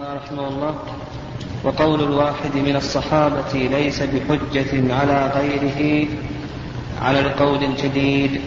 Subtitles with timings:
[0.00, 0.74] قال رحمه الله
[1.64, 6.08] وقول الواحد من الصحابة ليس بحجة على غيره
[7.02, 8.40] على القول الجديد.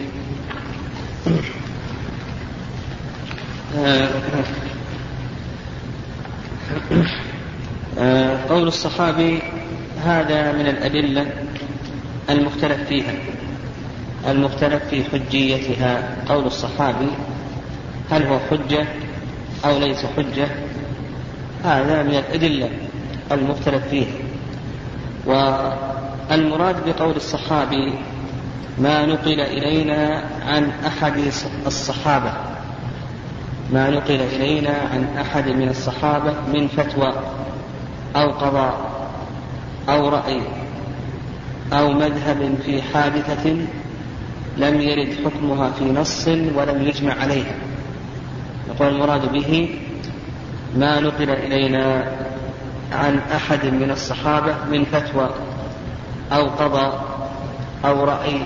[8.48, 9.42] قول الصحابي
[10.04, 11.26] هذا من الأدلة
[12.30, 13.14] المختلف فيها
[14.28, 16.16] المختلف في حجيتها.
[16.28, 17.10] قول الصحابي
[18.10, 18.86] هل هو حجة
[19.64, 20.48] أو ليس حجة؟
[21.64, 22.70] هذا من الأدلة
[23.32, 24.12] المختلف فيها
[25.26, 27.94] والمراد بقول الصحابي
[28.78, 31.12] ما نقل إلينا عن أحد
[31.66, 32.32] الصحابة.
[33.72, 37.12] ما نقل إلينا عن أحد من الصحابة من فتوى
[38.16, 38.90] أو قضاء
[39.88, 40.40] أو رأي
[41.72, 43.56] أو مذهب في حادثة
[44.56, 47.54] لم يرد حكمها في نص ولم يجمع عليها.
[48.68, 49.78] يقول المراد به
[50.76, 52.12] ما نقل إلينا
[52.92, 55.30] عن أحد من الصحابة من فتوى
[56.32, 57.04] أو قضاء
[57.84, 58.42] أو رأي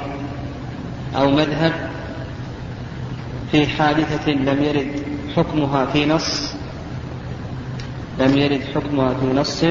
[1.17, 1.73] أو مذهب
[3.53, 5.03] في حادثة لم يرد
[5.37, 6.55] حكمها في نص
[8.19, 9.65] لم يرد حكمها في نص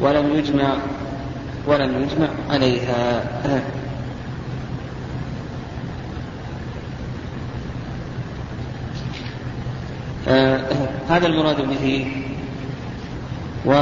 [0.00, 0.76] ولم يجمع
[1.66, 3.22] ولم يجمع عليها.
[11.08, 12.06] هذا المراد به.
[13.66, 13.72] و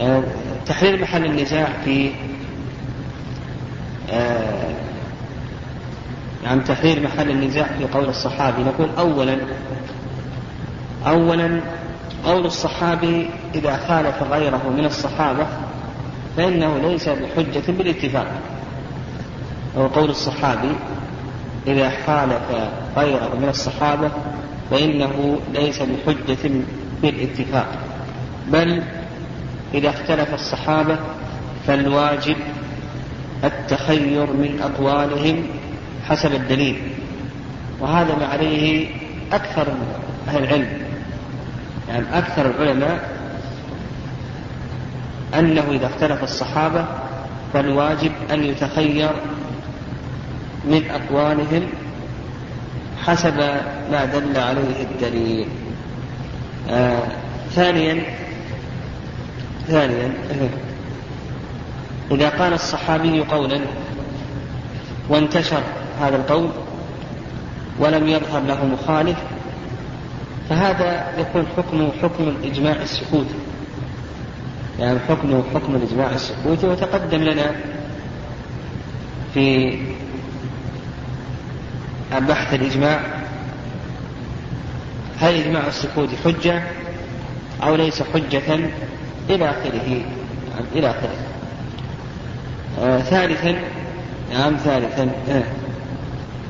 [0.00, 0.22] آه
[0.66, 2.10] تحرير محل النزاع في
[4.10, 4.74] آه
[6.44, 8.62] نعم تحرير محل النزاع في قول الصحابي.
[8.62, 9.38] نقول أولا
[11.06, 11.60] أولا
[12.24, 15.46] قول الصحابي إذا خالف غيره من الصحابة
[16.36, 18.51] فإنه ليس بحجة بالاتفاق.
[19.76, 20.72] أو قول الصحابي
[21.66, 22.42] إذا خالف
[22.96, 24.10] غيره من الصحابة
[24.70, 26.50] فإنه ليس بحجة
[27.02, 27.66] بالاتفاق
[28.48, 28.82] بل
[29.74, 30.98] إذا اختلف الصحابة
[31.66, 32.36] فالواجب
[33.44, 35.46] التخير من أقوالهم
[36.08, 36.82] حسب الدليل
[37.80, 38.88] وهذا ما عليه
[39.32, 39.66] أكثر
[40.28, 40.78] أهل العلم
[41.88, 43.10] يعني أكثر العلماء
[45.38, 46.84] أنه إذا اختلف الصحابة
[47.52, 49.10] فالواجب أن يتخير
[50.64, 51.62] من أقوالهم
[53.02, 53.36] حسب
[53.90, 55.48] ما دل عليه الدليل.
[56.70, 57.02] آه
[57.50, 58.02] ثانيا
[59.68, 60.12] ثانيا
[62.10, 63.60] إذا قال الصحابي قولا
[65.08, 65.62] وانتشر
[66.00, 66.48] هذا القول
[67.78, 69.18] ولم يظهر له مخالف
[70.48, 73.34] فهذا يكون حكمه حكم الإجماع السكوتي
[74.78, 77.50] يعني حكمه حكم الإجماع السكوتي وتقدم لنا
[79.34, 79.78] في
[82.18, 83.00] بحث الإجماع.
[85.20, 86.62] هل الإجماع السكوتي حجة
[87.62, 88.54] أو ليس حجة
[89.30, 90.02] إلى آخره؟
[90.74, 91.16] إلى آخره.
[92.80, 93.54] آه ثالثا
[94.32, 95.42] نعم ثالثا آه.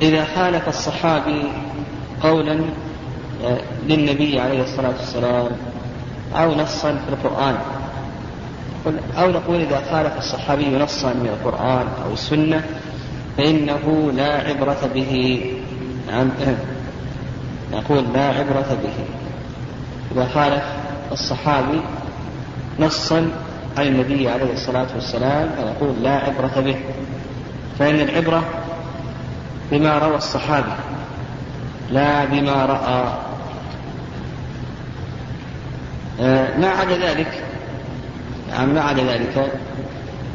[0.03, 1.43] إذا خالف الصحابي
[2.23, 2.61] قولا
[3.45, 5.49] آه للنبي عليه الصلاة والسلام
[6.35, 7.57] أو نصا في القرآن.
[9.19, 12.65] أو نقول إذا خالف الصحابي نصا من القرآن أو السنة
[13.37, 15.45] فإنه لا عبرة به.
[16.07, 16.31] نعم
[17.73, 19.05] نقول لا عبرة به.
[20.13, 20.63] إذا خالف
[21.13, 21.81] الصحابي
[22.81, 23.31] نصا
[23.79, 26.77] عن النبي عليه الصلاة والسلام فنقول لا عبرة به.
[27.79, 28.45] فإن العبرة
[29.71, 30.73] بما روى الصحابي
[31.91, 33.05] لا بما رأى.
[36.59, 37.45] ما عدا ذلك؟
[38.51, 39.53] نعم ما عدا ذلك.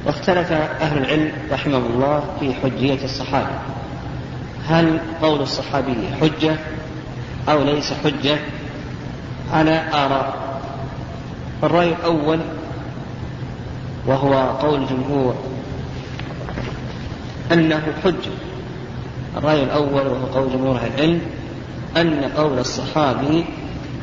[0.08, 3.56] واختلف أهل العلم رحمه الله في حجية الصحابي
[4.68, 6.56] هل قول الصحابي حجة
[7.50, 8.38] أو ليس حجة؟
[9.54, 10.60] على آراء.
[11.64, 12.40] الرأي الأول
[14.06, 15.36] وهو قول الجمهور
[17.52, 18.32] أنه حجة.
[19.38, 21.22] الرأي الأول وهو قول جمهور أهل العلم
[21.98, 23.46] أن قول الصحابي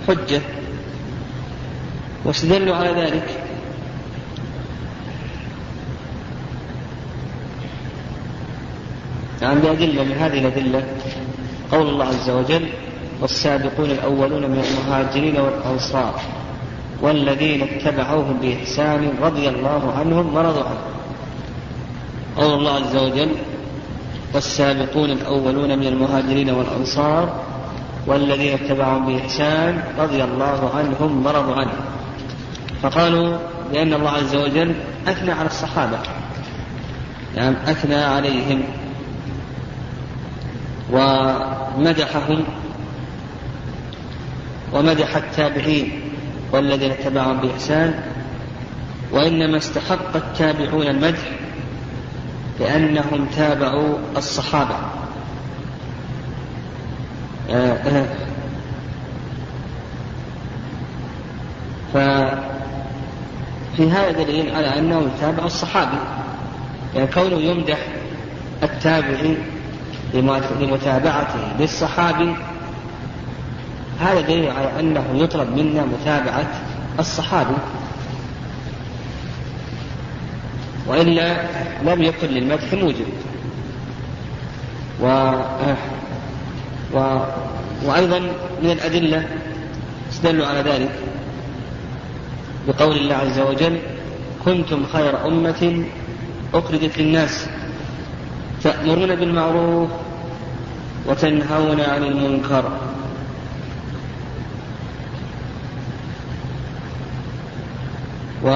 [0.09, 0.41] حجة.
[2.25, 3.44] واستدلوا على ذلك
[9.45, 10.85] نعم بأدلة من هذه الأدلة
[11.73, 12.69] قول الله عز وجل
[13.21, 16.21] والسابقون الأولون من المهاجرين والأنصار
[17.03, 20.79] والذين اتبعوهم بإحسان رضي الله عنهم ورضوا عنه.
[22.37, 23.29] قول الله عز وجل
[24.35, 27.41] والسابقون الأولون من المهاجرين والأنصار
[28.07, 31.73] والذين اتبعهم بإحسان رضي الله عنهم ورضوا عنه.
[32.83, 33.37] فقالوا
[33.73, 34.75] بأن الله عز وجل
[35.09, 35.99] أثنى على الصحابة.
[37.37, 38.63] يعني أثنى عليهم.
[40.93, 42.45] ومدحهم
[44.73, 46.01] ومدح التابعين
[46.53, 47.95] والذين اتبعهم بإحسان
[49.13, 51.31] وإنما استحق التابعون المدح
[52.61, 54.77] لأنهم تابعوا الصحابة
[57.51, 58.07] آه، آه.
[61.95, 65.99] ففي هذا دليل على أنه يتابع الصحابي
[66.95, 67.79] يعني كونه يمدح
[68.63, 69.37] التابعي
[70.61, 72.35] لمتابعته للصحابي.
[74.01, 76.51] هذا دليل على أنه يطلب منا متابعة
[76.99, 77.57] الصحابي.
[80.87, 81.37] وإلا
[81.83, 83.07] لم يكن للمدح موجب.
[85.03, 85.07] و...
[86.95, 87.19] و...
[87.85, 88.19] وأيضا
[88.63, 89.29] من الأدلة
[90.11, 90.91] استدلوا على ذلك
[92.69, 93.79] بقول الله عز وجل
[94.45, 95.85] كنتم خير أمة
[96.55, 97.47] أخرجت للناس
[98.63, 99.91] تأمرون بالمعروف
[101.07, 102.65] وتنهون عن المنكر.
[108.45, 108.49] و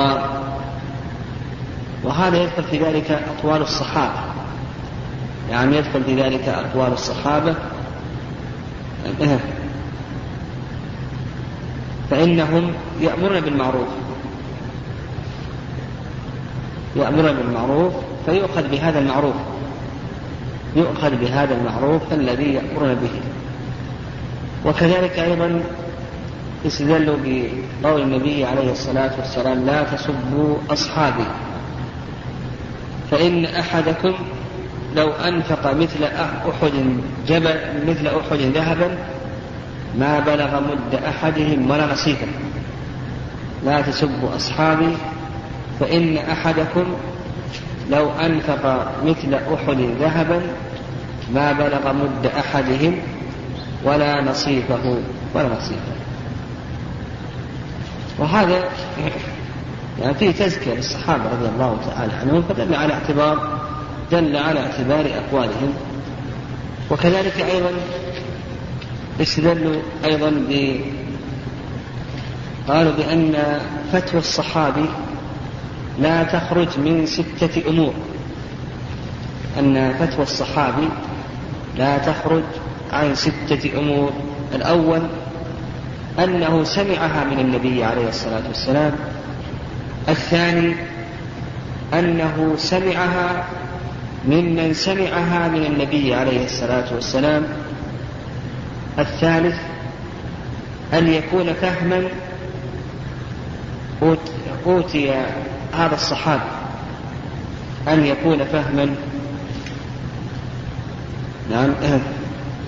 [2.04, 4.20] وهذا يدخل في ذلك أقوال الصحابة.
[5.50, 7.54] يعني يدخل في ذلك أقوال الصحابة.
[12.10, 13.88] فإنهم يأمرون بالمعروف.
[16.96, 17.92] يأمرون بالمعروف
[18.26, 19.34] فيؤخذ بهذا المعروف.
[20.76, 23.20] يؤخذ بهذا المعروف الذي يأمرون به.
[24.64, 25.60] وكذلك أيضا
[26.66, 27.16] استدلوا
[27.82, 31.24] بقول النبي عليه الصلاة والسلام لا تسبوا أصحابي
[33.10, 34.14] فإن أحدكم
[34.96, 36.72] لو أنفق مثل أحد
[37.28, 37.54] جبل
[37.86, 38.98] مثل أحد ذهبا
[39.98, 42.26] ما بلغ مد أحدهم ولا نصيفا
[43.64, 44.96] لا تسبوا أصحابي
[45.80, 46.84] فإن أحدكم
[47.90, 50.40] لو أنفق مثل أحد ذهبا
[51.34, 52.98] ما بلغ مد أحدهم
[53.84, 54.98] ولا نصيفه
[55.34, 55.92] ولا نصيفه.
[58.18, 58.64] وهذا
[60.00, 63.58] يعني فيه تزكية للصحابة رضي الله تعالى عنهم فدل على اعتبار
[64.12, 65.74] دل على اعتبار أقوالهم.
[66.90, 67.70] وكذلك أيضا
[69.20, 70.80] استدلوا أيضا ب
[72.68, 73.60] قالوا بأن
[73.92, 74.84] فتوى الصحابي
[76.00, 77.94] لا تخرج من ستة أمور.
[79.58, 80.88] أن فتوى الصحابي
[81.76, 82.42] لا تخرج
[82.92, 84.12] عن ستة أمور.
[84.54, 85.02] الأول
[86.18, 88.92] أنه سمعها من النبي عليه الصلاة والسلام.
[90.08, 90.74] الثاني
[91.94, 93.44] أنه سمعها
[94.28, 97.44] ممن سمعها من النبي عليه الصلاة والسلام.
[98.98, 99.56] الثالث
[100.92, 102.08] أن يكون فهما
[104.66, 105.14] أوتي
[105.78, 106.42] هذا الصحابي
[107.88, 108.94] أن يكون فهما.
[111.50, 111.70] نعم.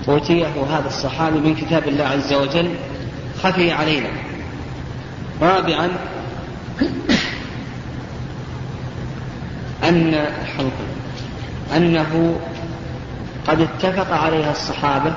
[0.08, 2.74] أوتيه هذا الصحابي من كتاب الله عز وجل
[3.42, 4.08] خفي علينا.
[5.42, 5.90] رابعا
[9.84, 10.26] أن
[11.76, 12.40] أنه
[13.48, 15.14] قد اتفق عليها الصحابة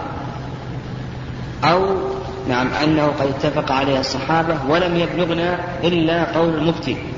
[1.63, 1.97] أو
[2.49, 7.12] نعم أنه قد اتفق عليها الصحابة ولم يبلغنا إلا قول المفتي.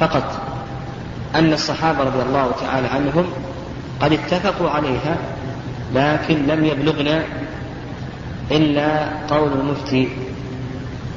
[0.00, 0.42] فقط
[1.34, 3.26] أن الصحابة رضي الله تعالى عنهم
[4.00, 5.16] قد اتفقوا عليها
[5.94, 7.22] لكن لم يبلغنا
[8.50, 10.08] إلا قول المفتي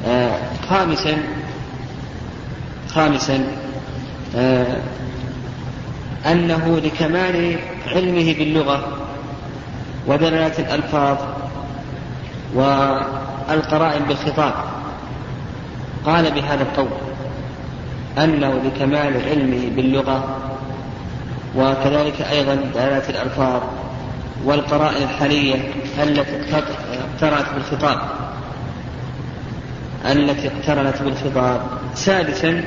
[0.07, 0.37] آه
[0.69, 1.17] خامسا
[2.89, 3.45] خامسا
[4.35, 4.77] آه
[6.25, 8.83] أنه لكمال علمه باللغة
[10.07, 11.17] ودلالة الألفاظ
[12.55, 14.53] والقرائن بالخطاب.
[16.05, 17.10] قال بهذا القول
[18.17, 20.37] أنه لكمال علمه باللغة
[21.55, 23.61] وكذلك أيضا دلالة الألفاظ
[24.45, 25.55] والقرائن الحالية
[26.03, 26.55] التي
[27.13, 27.99] اقترنت بالخطاب.
[30.05, 31.61] التي اقترنت بالخطاب.
[31.95, 32.63] سادسا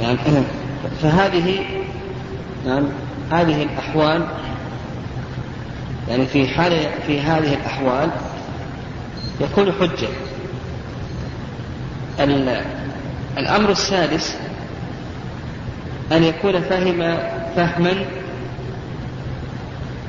[0.00, 0.18] يعني
[1.02, 1.64] فهذه
[2.66, 2.84] نعم
[3.32, 4.26] هذه الأحوال
[6.08, 6.72] يعني في حال
[7.06, 8.10] في هذه الأحوال
[9.40, 10.08] يكون حجة.
[13.38, 14.36] الأمر السادس
[16.12, 17.16] أن يكون فهم
[17.56, 17.92] فهما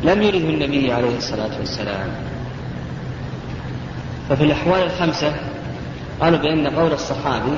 [0.03, 2.07] لم يرده النبي عليه الصلاة والسلام.
[4.29, 5.33] ففي الأحوال الخمسة
[6.21, 7.57] قالوا بأن قول الصحابي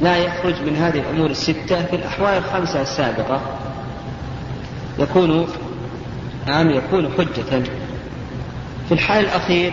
[0.00, 3.40] لا يخرج من هذه الأمور الستة في الأحوال الخمسة السابقة
[4.98, 5.48] يكون
[6.46, 7.62] نعم يكون حجة.
[8.88, 9.72] في الحال الأخير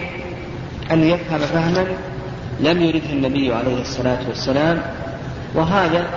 [0.91, 1.85] أن يفهم فهما
[2.59, 4.81] لم يرده النبي عليه الصلاة والسلام
[5.55, 6.07] وهذا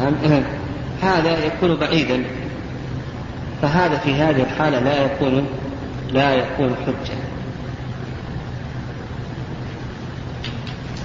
[0.00, 0.14] نعم
[1.02, 2.24] هذا يكون بعيدا
[3.62, 5.46] فهذا في هذه الحالة لا يكون
[6.12, 7.16] لا يكون حجة.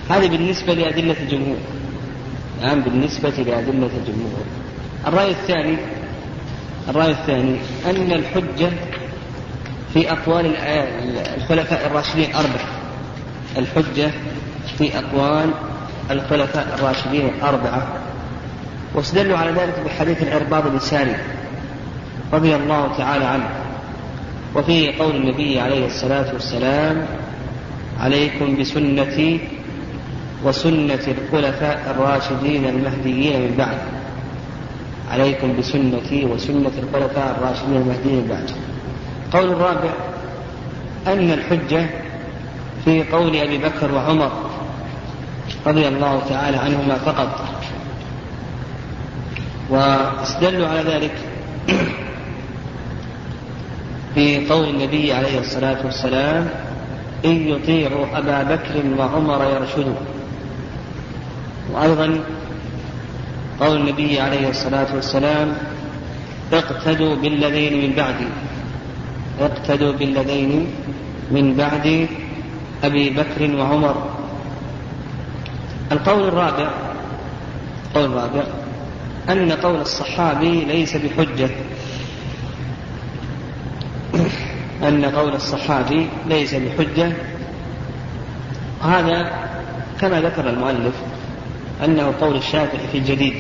[0.10, 1.58] هذه بالنسبة لأدلة الجمهور
[2.62, 4.46] نعم بالنسبة لأدلة الجمهور.
[5.08, 5.78] الرأي الثاني
[6.90, 8.70] الرأي الثاني أن الحجة
[9.94, 10.56] في أقوال
[11.38, 12.75] الخلفاء الراشدين أربعة.
[13.58, 14.12] الحجة
[14.78, 15.50] في أقوال
[16.12, 17.88] الخلفاء الراشدين الأربعة
[18.94, 21.16] واستدلوا على ذلك بحديث العرباض بن ساري
[22.34, 23.50] رضي الله تعالى عنه
[24.56, 27.06] وفيه قول النبي عليه الصلاة والسلام
[28.00, 29.40] عليكم بسنتي
[30.46, 33.78] وسنة الخلفاء الراشدين المهديين من بعد.
[35.12, 38.52] عليكم بسنتي وسنة الخلفاء الراشدين المهديين من بعد.
[39.34, 39.90] قول الرابع
[41.08, 41.90] أن الحجة
[42.86, 44.32] في قول أبي بكر وعمر
[45.66, 47.42] رضي الله تعالى عنهما فقط.
[49.70, 51.12] واستدلوا على ذلك
[54.16, 56.50] في قول النبي عليه الصلاة والسلام
[57.26, 59.96] إن يطيعوا أبا بكر وعمر يرشدوا.
[61.74, 62.20] وأيضا
[63.60, 65.58] قول النبي عليه الصلاة والسلام
[66.54, 68.28] اقتدوا بالذين من بعدي.
[69.42, 70.68] اقتدوا بالذين
[71.32, 72.08] من بعد
[72.84, 74.10] أبي بكر وعمر.
[75.92, 76.70] القول الرابع
[77.86, 78.44] القول الرابع
[79.30, 81.50] أن قول الصحابي ليس بحجة.
[84.84, 87.12] أن قول الصحابي ليس بحجة.
[88.84, 89.32] هذا
[90.02, 90.94] كما ذكر المؤلف
[91.86, 93.36] أنه قول الشافعي في الجديد.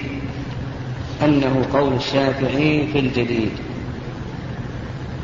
[1.23, 3.51] أنه قول الشافعي في الجديد.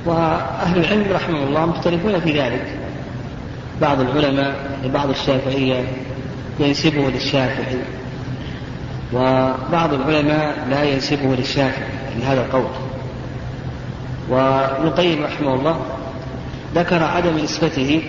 [0.06, 2.81] وأهل العلم رحمه الله مختلفون في ذلك.
[3.82, 4.56] بعض العلماء
[4.94, 5.84] بعض الشافعية
[6.60, 7.78] ينسبه للشافعي
[9.14, 12.68] وبعض العلماء لا ينسبه للشافعي من هذا القول.
[14.30, 15.80] وابن القيم رحمه الله
[16.76, 18.02] ذكر عدم نسبته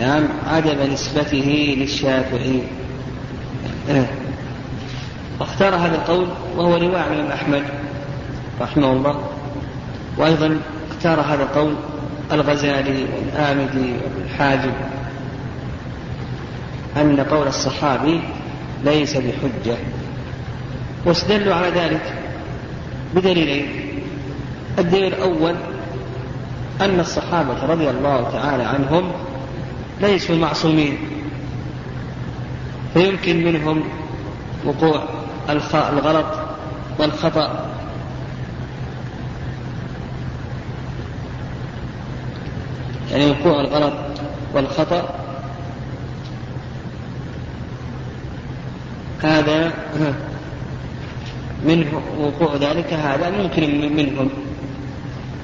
[0.00, 2.62] نعم عدم نسبته للشافعي.
[5.40, 7.62] واختار هذا القول وهو رواية عن أحمد
[8.60, 9.20] رحمه الله
[10.16, 10.60] وأيضا
[10.90, 11.74] اختار هذا القول
[12.32, 14.72] الغزالي والآمدي والحاجب.
[16.96, 18.20] أن قول الصحابي
[18.84, 19.76] ليس بحجة.
[21.04, 22.14] واستدلوا على ذلك
[23.14, 23.68] بدليلين.
[24.78, 25.54] الدليل الأول
[26.80, 29.12] أن الصحابة رضي الله تعالى عنهم
[30.00, 30.98] ليسوا معصومين.
[32.94, 33.82] فيمكن منهم
[34.64, 35.04] وقوع
[35.74, 36.26] الغلط
[36.98, 37.66] والخطأ.
[43.10, 43.94] يعني وقوع الغلط
[44.54, 45.14] والخطأ
[49.22, 49.72] هذا
[51.64, 54.28] منه وقوع ذلك هذا ممكن منهم.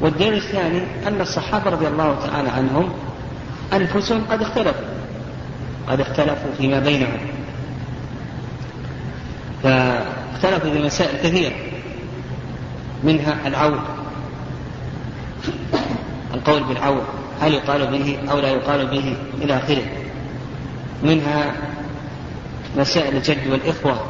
[0.01, 2.93] والدليل الثاني أن الصحابة رضي الله تعالى عنهم
[3.73, 4.87] أنفسهم قد اختلفوا
[5.89, 7.19] قد اختلفوا فيما بينهم.
[9.63, 11.53] فاختلفوا في مسائل كثيرة
[13.05, 13.81] منها العون
[16.35, 17.03] القول بالعون
[17.41, 19.85] هل يقال به أو لا يقال به إلى آخره.
[21.03, 21.53] منها
[22.77, 24.01] مسائل الجد والإخوة.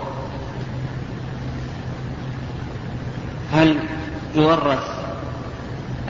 [3.52, 3.76] هل
[4.34, 4.84] يورث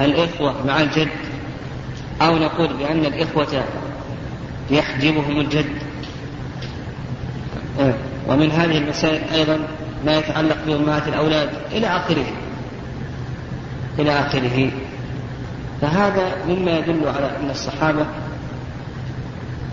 [0.01, 1.09] الإخوة مع الجد
[2.23, 3.65] أو نقول بأن الإخوة
[4.71, 5.71] يحجبهم الجد؟
[8.29, 9.59] ومن هذه المسائل أيضا
[10.07, 12.27] ما يتعلق بأمهات الأولاد إلى آخره.
[13.99, 14.71] إلى آخره.
[15.81, 18.07] فهذا مما يدل على أن الصحابة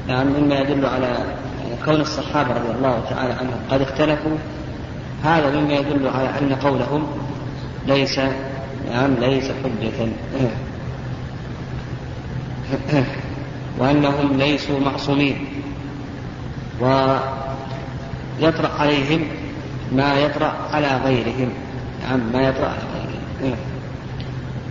[0.07, 1.17] يعني مما يدل على
[1.85, 4.37] كون الصحابة رضي الله تعالى عنهم قد اختلفوا.
[5.23, 7.07] هذا مما يدل على أن قولهم
[7.87, 8.19] ليس
[8.91, 10.07] نعم ليس حجة.
[13.79, 15.47] وأنهم ليسوا معصومين.
[16.81, 19.25] ويطرأ عليهم
[19.91, 21.49] ما يطرأ على غيرهم.
[22.03, 22.83] نعم ما يطرأ على
[23.41, 23.57] غيرهم.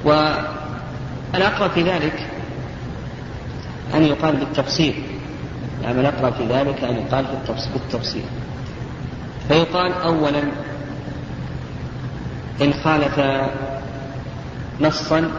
[0.04, 2.26] والأقرب في ذلك
[3.94, 4.94] أن يقال بالتفصيل.
[5.82, 7.24] نعم الأقرب في ذلك أن يقال
[7.74, 8.24] بالتفصيل
[9.48, 10.42] فيقال أولا
[12.62, 13.20] إن خالف
[14.80, 15.30] نصا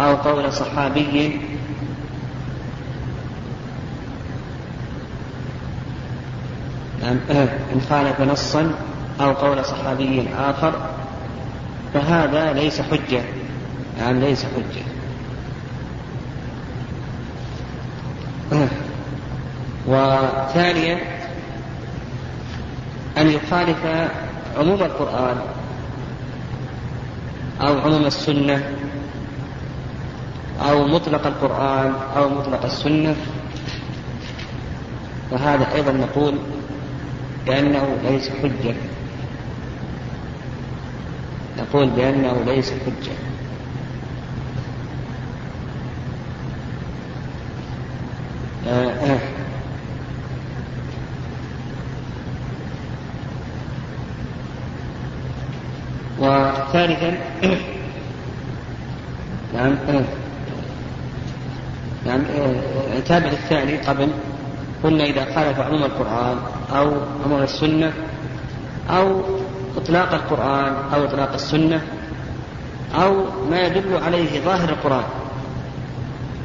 [0.00, 1.40] أو قول صحابي
[7.02, 7.18] نعم
[7.72, 8.70] إن خالف نصا
[9.20, 10.72] أو قول صحابي آخر
[11.94, 13.22] فهذا ليس حجة.
[13.98, 14.95] نعم ليس حجة.
[19.86, 20.98] وثانيا
[23.18, 24.10] أن يخالف
[24.58, 25.36] عموم القرآن
[27.60, 28.62] أو عموم السنة
[30.68, 33.16] أو مطلق القرآن أو مطلق السنة.
[35.30, 36.34] فهذا أيضا نقول
[37.46, 38.74] بأنه ليس حجة.
[41.58, 43.12] نقول بأنه ليس حجة
[48.68, 49.18] آه آه.
[56.86, 57.18] وثالثا
[59.54, 60.04] نعم آه.
[62.06, 64.08] نعم آه، تابع الثاني قبل.
[64.84, 66.36] قلنا إذا خالف عموم القرآن
[66.76, 66.92] أو
[67.24, 67.92] عموم السنة
[68.90, 69.20] أو
[69.76, 71.80] إطلاق القرآن أو إطلاق السنة
[73.02, 75.04] أو ما يدل عليه ظاهر القرآن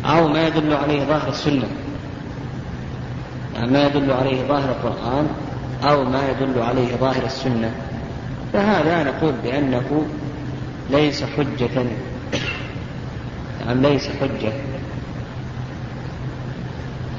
[0.05, 1.67] أو ما يدل عليه ظاهر السنة.
[3.55, 5.27] يعني ما يدل عليه ظاهر القرآن
[5.83, 7.71] أو ما يدل عليه ظاهر السنة.
[8.53, 10.05] فهذا نقول بأنه
[10.91, 11.85] ليس حجة.
[13.65, 14.53] يعني ليس حجة.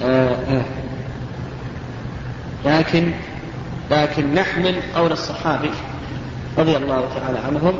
[0.03, 0.65] آه آه.
[2.65, 3.13] لكن
[3.91, 5.71] لكن نحمل قول الصحابي
[6.59, 7.75] رضي الله تعالى عنهم.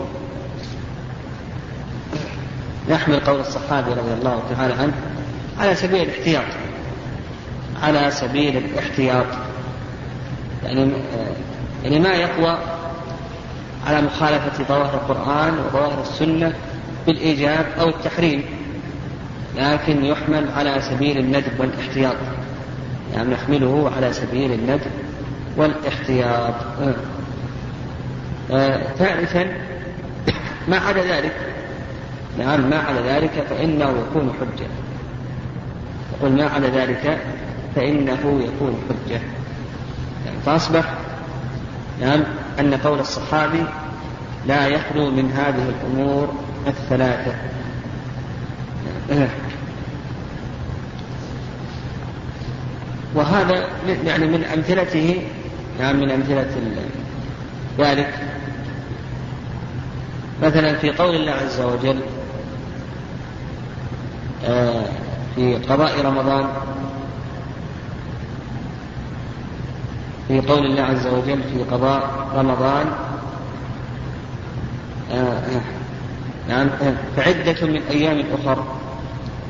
[2.91, 4.93] نحمل قول الصحابي رضي الله تعالى عنه
[5.59, 6.45] على سبيل الاحتياط.
[7.83, 9.27] على سبيل الاحتياط.
[10.65, 10.93] يعني
[11.85, 12.59] يعني ما يقوى
[13.87, 16.53] على مخالفة ظواهر القرآن وظواهر السنة
[17.07, 18.45] بالإيجاب أو التحريم
[19.57, 22.17] لكن يحمل على سبيل الندب والاحتياط
[23.15, 24.91] يعني نحمله على سبيل الندب
[25.57, 26.95] والاحتياط آه.
[28.51, 28.83] آه.
[28.99, 29.47] ثالثا
[30.69, 31.37] ما عدا ذلك
[32.39, 34.67] نعم ما عدا ذلك فإنه يكون حجة
[36.19, 37.19] يقول ما عدا ذلك
[37.77, 39.21] فإنه يكون حجة
[40.27, 40.85] يعني فأصبح
[42.01, 42.21] نعم
[42.61, 43.65] أن قول الصحابي
[44.47, 46.35] لا يخلو من هذه الأمور
[46.67, 47.35] الثلاثة.
[53.15, 53.69] وهذا
[54.05, 55.23] يعني من أمثلته
[55.81, 56.47] يعني من أمثلة
[57.79, 58.15] ذلك
[60.43, 62.01] مثلا في قول الله عز وجل
[64.47, 64.85] آه،
[65.35, 66.47] في قضاء رمضان
[70.33, 72.87] في قول الله عز وجل في قضاء رمضان
[75.13, 75.61] آه،
[76.49, 76.71] نعم
[77.17, 78.65] فعدة من أيام أخر.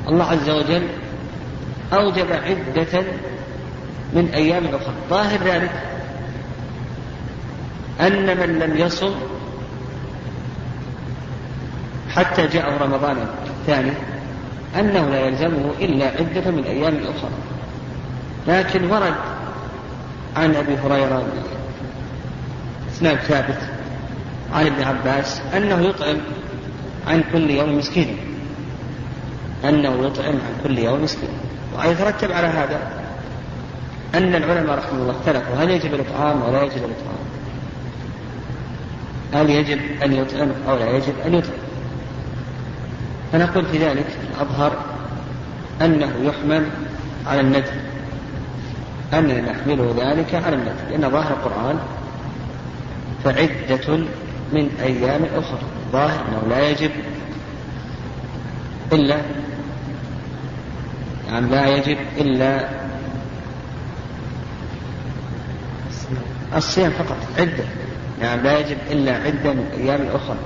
[0.08, 0.82] الله عز وجل
[1.92, 3.02] أوجب عدة
[4.12, 5.70] من أيام أخرى ظاهر ذلك
[8.00, 9.14] أن من لم يصم
[12.10, 13.16] حتى جاء رمضان
[13.46, 13.92] الثاني
[14.78, 17.30] أنه لا يلزمه إلا عدة من أيام أخرى
[18.48, 19.31] لكن ورد
[20.36, 21.26] عن أبي هريرة
[22.92, 23.58] إسناد ثابت
[24.52, 26.16] عن ابن عباس أنه يطعم
[27.06, 28.16] عن كل يوم مسكين.
[29.64, 31.28] أنه يطعم عن كل يوم مسكين.
[31.78, 32.80] ويترتب على هذا
[34.14, 35.54] أن العلماء رحمه الله اختلفوا.
[35.54, 37.22] هل يجب الإطعام ولا يجب الإطعام؟
[39.34, 41.52] هل يجب أن يطعم أو لا يجب أن يطعم؟
[43.32, 44.72] فنقول في ذلك الأظهر
[45.82, 46.66] أنه يحمل
[47.26, 47.91] على الندب
[49.14, 51.78] أننا نحمله ذلك على الندب لأن ظاهر القرآن
[53.24, 53.96] فعدة
[54.52, 55.60] من أيام أخرى
[55.92, 56.90] ظاهر أنه لا يجب
[58.92, 59.20] إلا
[61.30, 62.68] يعني لا يجب إلا
[66.56, 67.64] الصيام فقط عدة.
[68.22, 70.36] يعني لا يجب إلا عدة من أيام أخرى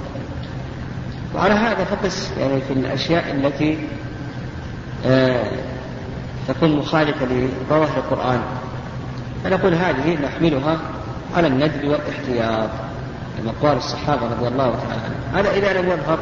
[1.35, 3.79] وعلى هذا فقس يعني في الأشياء التي
[5.07, 5.51] آه
[6.49, 8.41] تكون مخالفة لظواهر القرآن.
[9.45, 10.79] فنقول هذه نحملها
[11.37, 12.71] على الندب والاحتياط
[13.39, 15.35] من أقوال الصحابة رضي الله تعالى عنهم.
[15.35, 16.19] هذا إذا لم يظهر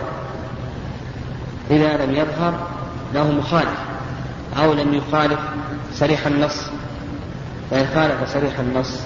[1.71, 2.55] إذا لم يظهر
[3.15, 3.79] له مخالف.
[4.59, 5.39] أو لم يخالف
[5.95, 6.63] صريح النص
[7.71, 9.01] فإن خالف صريح النص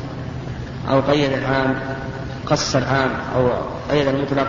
[0.91, 1.75] أو قيد العام
[2.47, 3.49] قص العام أو
[3.91, 4.47] قيد المطلق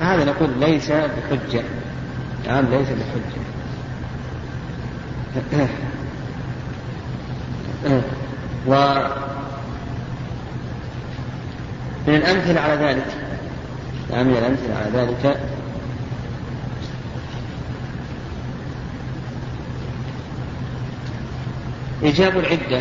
[0.00, 1.62] هذا نقول ليس بحجة.
[2.46, 3.40] نعم ليس بحجة.
[8.66, 8.72] و
[12.06, 13.06] من الأمثلة على ذلك
[14.10, 15.40] نعم من الأمثلة على ذلك.
[22.02, 22.80] إيجاب العدة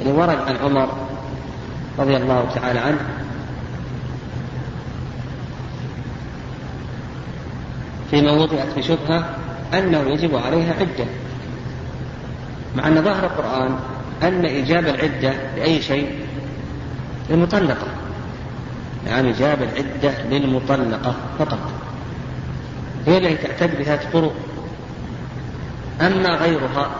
[0.00, 0.88] اللي ورد عن عمر
[1.98, 3.00] رضي الله تعالى عنه.
[8.10, 9.36] فيما وضعت بشبهة
[9.74, 11.06] أنه يجب عليها عدة.
[12.76, 13.78] مع أن ظاهر القرآن
[14.22, 16.28] أن إيجاب العدة لأي شيء؟
[17.30, 17.86] للمطلقة.
[19.06, 21.58] يعني جاب العدة للمطلقة فقط.
[23.06, 24.34] هي التي تعتد بهذه الطرق
[26.00, 26.90] أما غيرها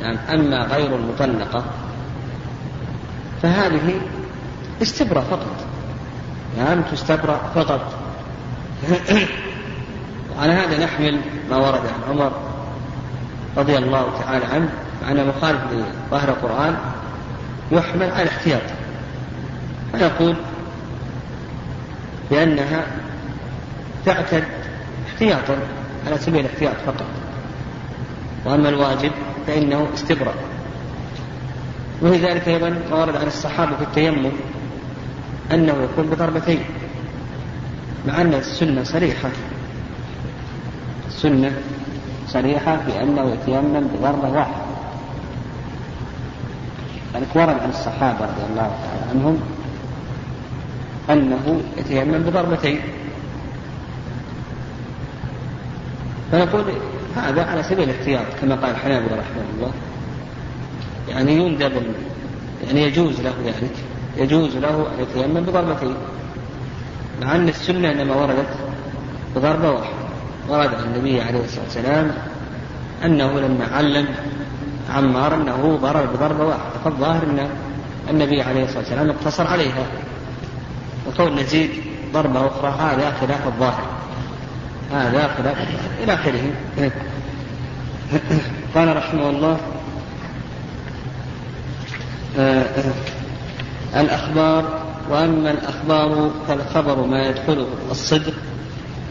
[0.00, 1.64] يعني أما غير المطلقة
[3.42, 4.00] فهذه
[4.82, 5.66] استبرأ فقط.
[6.58, 7.94] يعني تستبرأ فقط.
[10.36, 12.32] وعلى هذا نحمل ما ورد عن عمر
[13.56, 14.81] رضي الله تعالى عنه.
[15.10, 16.76] أن مخالف لظاهر القرآن
[17.72, 18.62] يحمل على الاحتياط.
[19.92, 20.34] فنقول
[22.30, 22.86] بأنها
[24.06, 24.44] تعتد
[25.08, 25.56] احتياطا
[26.06, 27.06] على سبيل الاحتياط فقط.
[28.44, 29.10] وأما الواجب
[29.46, 30.34] فإنه استبراء.
[32.02, 34.30] ولذلك أيضا ورد عن الصحابة في التيمم
[35.52, 36.64] أنه يكون بضربتين
[38.06, 39.28] مع أن السنة صريحة.
[41.08, 41.52] السنة
[42.28, 44.61] صريحة بأنه يتيمم بضربة واحدة.
[47.22, 49.40] ذلك ورد عن الصحابة رضي الله تعالى عنهم
[51.10, 52.80] أنه يتيمم بضربتين.
[56.32, 56.64] فنقول
[57.16, 59.70] هذا على سبيل الاحتياط كما قال الحنابلة رحمه الله.
[61.08, 61.72] يعني يندب
[62.66, 63.76] يعني يجوز له ذلك
[64.16, 65.94] يجوز له أن يتيمم بضربتين.
[67.22, 68.54] مع أن السنة إنما وردت
[69.36, 70.02] بضربة واحدة.
[70.48, 72.12] ورد عن النبي عليه الصلاة والسلام
[73.04, 74.06] أنه لما علم
[74.90, 76.71] عمار أنه ضرب بضربة واحدة.
[76.84, 77.48] فالظاهر أن
[78.10, 79.86] النبي عليه الصلاة والسلام اقتصر عليها.
[81.08, 81.70] وكون نزيد
[82.12, 83.86] ضربة أخرى هذا خلاف الظاهر.
[84.92, 86.02] هذا خلاف الظاهر.
[86.02, 86.50] إلى آخره.
[88.74, 89.56] قال رحمه الله
[92.38, 98.32] آه، آه، الأخبار وأما الأخبار فالخبر ما يدخله الصدق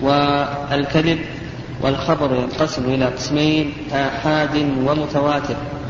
[0.01, 1.19] والكذب
[1.81, 4.55] والخبر ينقسم إلى قسمين آحاد
[4.85, 5.55] ومتواتر.
[5.55, 5.80] آه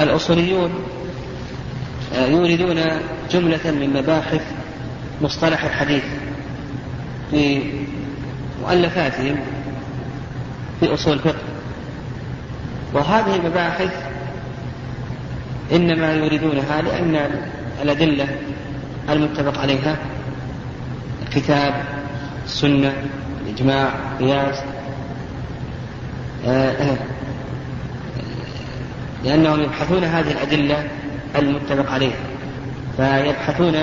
[0.00, 0.70] الأصوليون
[2.14, 2.80] آه يوردون
[3.30, 4.42] جملة من مباحث
[5.22, 6.04] مصطلح الحديث
[7.30, 7.62] في
[8.62, 9.36] مؤلفاتهم
[10.80, 11.38] في أصول الفقه
[12.94, 13.92] وهذه المباحث
[15.72, 17.30] إنما يريدونها لأن
[17.82, 18.28] الأدلة
[19.10, 19.96] المتفق عليها
[21.22, 21.84] الكتاب
[22.44, 22.92] السنة
[23.46, 24.56] الإجماع القياس
[26.46, 26.96] آه، آه.
[29.24, 30.88] لأنهم يبحثون هذه الأدلة
[31.38, 32.18] المتفق عليها.
[32.96, 33.74] فيبحثون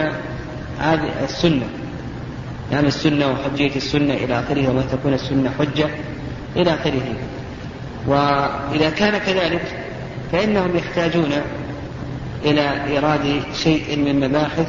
[0.80, 1.66] هذه السنة
[2.72, 5.90] يعني السنة وحجية السنة إلى آخره وما تكون السنة حجة
[6.56, 7.16] إلى آخره.
[8.08, 9.62] وإذا كان كذلك
[10.32, 11.32] فإنهم يحتاجون
[12.46, 14.68] إلى إيراد شيء من مباحث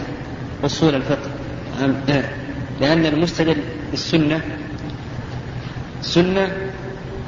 [0.65, 1.31] أصول الفقه.
[2.81, 3.57] لأن المستدل
[3.91, 4.41] بالسنة
[6.01, 6.53] السنة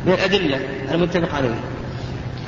[0.07, 0.61] بالأدلة
[0.93, 1.61] المتفق عليها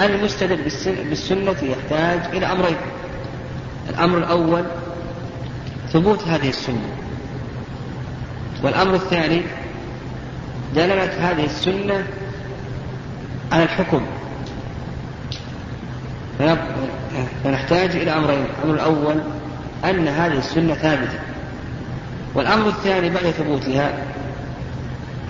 [0.06, 0.62] المستدل
[1.10, 2.76] بالسنة يحتاج إلى أمرين.
[3.90, 4.64] الأمر الأول
[5.92, 6.96] ثبوت هذه السنة.
[8.62, 9.42] والأمر الثاني
[10.74, 12.06] دلالة هذه السنة
[13.52, 14.06] على الحكم.
[17.44, 18.44] فنحتاج إلى أمرين.
[18.58, 19.20] الأمر الأول
[19.84, 21.18] أن هذه السنة ثابتة.
[22.34, 23.92] والأمر الثاني بعد ثبوتها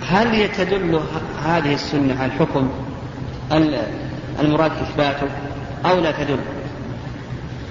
[0.08, 1.00] هل يتدل
[1.44, 2.70] هذه السنة على الحكم
[4.40, 5.28] المراد إثباته
[5.84, 6.40] أو لا تدل.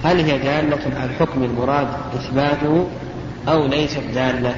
[0.04, 2.88] هل هي دالة على الحكم المراد إثباته
[3.48, 4.56] أو ليست دالة؟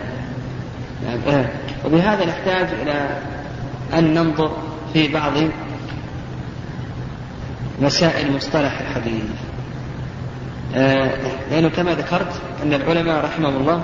[1.05, 1.47] يعني
[1.85, 3.17] وبهذا نحتاج إلى
[3.93, 4.51] أن ننظر
[4.93, 5.33] في بعض
[7.81, 9.23] مسائل مصطلح الحديث.
[10.75, 11.11] آه،
[11.51, 13.83] لأنه كما ذكرت أن العلماء رحمهم الله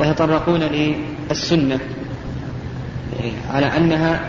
[0.00, 1.78] يتطرقون للسنة
[3.50, 4.20] على أنها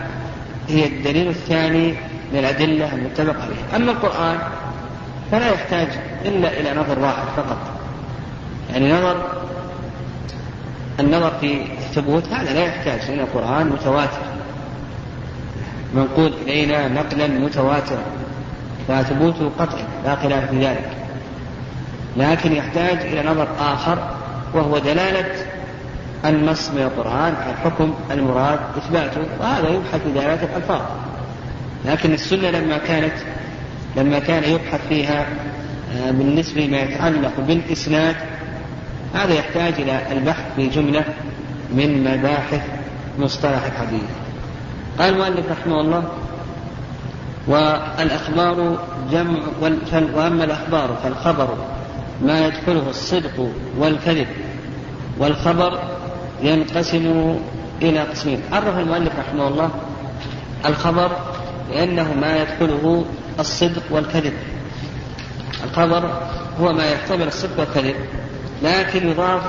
[0.68, 1.94] هي الدليل الثاني
[2.32, 3.76] للأدلة المتفق عليها.
[3.76, 4.38] أما القرآن
[5.30, 5.88] فلا يحتاج
[6.24, 7.58] إلا إلى نظر واحد فقط.
[8.72, 9.16] يعني نظر
[11.00, 14.22] النظر في الثبوت هذا لا يحتاج لأن القرآن متواتر.
[15.94, 18.02] منقول إلينا نقلا متواترا
[18.88, 20.90] فثبوته قطعي لا خلاف في ذلك.
[22.16, 23.98] لكن يحتاج إلى نظر آخر
[24.54, 25.46] وهو دلالة
[26.24, 30.80] النص من القرآن على الحكم المراد إثباته وهذا يبحث في دلالة الألفاظ.
[31.84, 33.14] لكن السنة لما كانت
[33.96, 35.26] لما كان يبحث فيها
[35.96, 38.16] آه، بالنسبة لما يتعلق بالإسناد
[39.14, 41.04] هذا يحتاج إلى البحث في جملة
[41.74, 42.62] من مباحث
[43.18, 44.02] مصطلح الحديث.
[44.98, 46.04] قال المؤلف رحمه الله
[47.48, 48.78] والأخبار
[49.10, 49.38] جمع
[50.14, 51.48] وأما الأخبار فالخبر
[52.22, 54.26] ما يدخله الصدق والكذب
[55.18, 55.78] والخبر
[56.42, 57.36] ينقسم
[57.82, 58.40] إلى قسمين.
[58.52, 59.70] عرف المؤلف رحمه الله
[60.66, 61.10] الخبر
[61.70, 63.04] لأنه ما يدخله
[63.40, 64.32] الصدق والكذب.
[65.64, 66.22] الخبر
[66.60, 67.94] هو ما يحتمل الصدق والكذب
[68.62, 69.42] لكن يضاف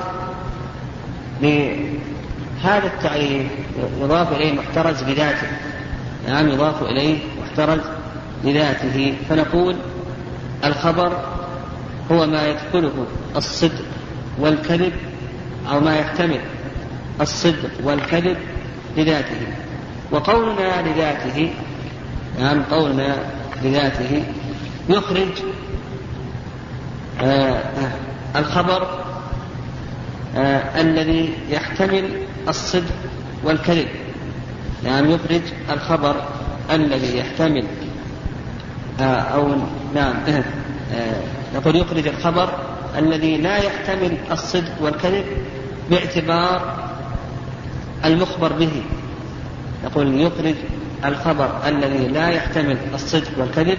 [1.42, 3.46] لهذا التعريف
[4.00, 5.46] يضاف إليه محترز بذاته.
[6.28, 7.80] نعم يضاف إليه محترز
[8.44, 9.14] بذاته.
[9.28, 9.76] فنقول
[10.64, 11.12] الخبر
[12.12, 13.06] هو ما يدخله
[13.36, 13.84] الصدق
[14.38, 14.92] والكذب
[15.70, 16.40] أو ما يحتمل
[17.20, 18.36] الصدق والكذب
[18.96, 19.46] لذاته.
[20.10, 21.54] وقولنا لذاته
[22.40, 23.16] نعم قولنا
[23.62, 24.22] لذاته
[24.88, 25.28] يخرج
[27.20, 27.62] آه
[28.36, 29.04] الخبر
[30.36, 32.08] آه الذي يحتمل
[32.48, 32.94] الصدق
[33.44, 33.88] والكذب.
[34.84, 35.42] نعم يخرج
[35.72, 36.16] الخبر
[36.70, 37.64] الذي يحتمل
[39.00, 39.48] آه أو
[39.94, 40.14] نعم
[40.94, 41.14] آه
[41.54, 42.48] نقول يخرج الخبر
[42.98, 45.24] الذي لا يحتمل الصدق والكذب
[45.90, 46.88] باعتبار
[48.04, 48.82] المخبر به.
[49.84, 50.54] نقول يخرج
[51.04, 53.78] الخبر الذي لا يحتمل الصدق والكذب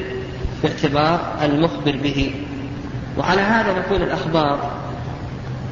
[0.64, 2.36] باعتبار المخبر به.
[3.18, 4.72] وعلى هذا نقول الأخبار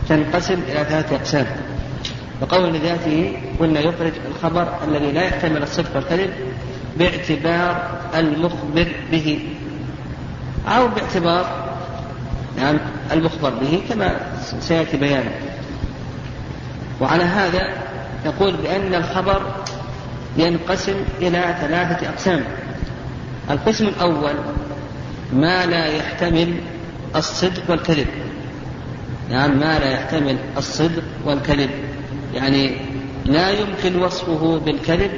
[0.09, 1.45] تنقسم إلى ثلاثة أقسام.
[2.41, 6.29] وقول لذاته قلنا يخرج الخبر الذي لا يحتمل الصدق والكذب
[6.97, 9.39] باعتبار المخبر به.
[10.67, 11.71] أو باعتبار
[12.57, 12.77] نعم
[13.11, 14.19] المخبر به كما
[14.59, 15.31] سيأتي بيانه
[17.01, 17.69] وعلى هذا
[18.25, 19.41] نقول بأن الخبر
[20.37, 22.43] ينقسم إلى ثلاثة أقسام.
[23.51, 24.33] القسم الأول
[25.33, 26.55] ما لا يحتمل
[27.15, 28.07] الصدق والكذب.
[29.29, 31.69] نعم ما لا يحتمل الصدق والكذب.
[32.33, 32.75] يعني
[33.25, 35.11] لا يمكن وصفه بالكذب.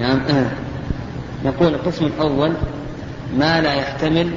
[0.00, 0.50] نعم آه.
[1.44, 2.52] نقول القسم الأول
[3.36, 4.30] ما لا يحتمل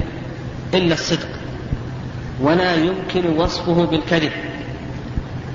[0.74, 1.28] إلا الصدق
[2.40, 4.32] ولا يمكن وصفه بالكذب.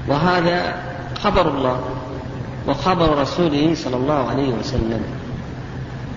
[0.07, 0.75] وهذا
[1.19, 1.83] خبر الله.
[2.67, 5.03] وخبر رسوله صلى الله عليه وسلم.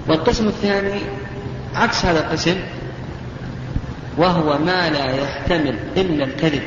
[0.09, 1.01] والقسم الثاني
[1.75, 2.57] عكس هذا القسم
[4.17, 6.63] وهو ما لا يحتمل إلا الكذب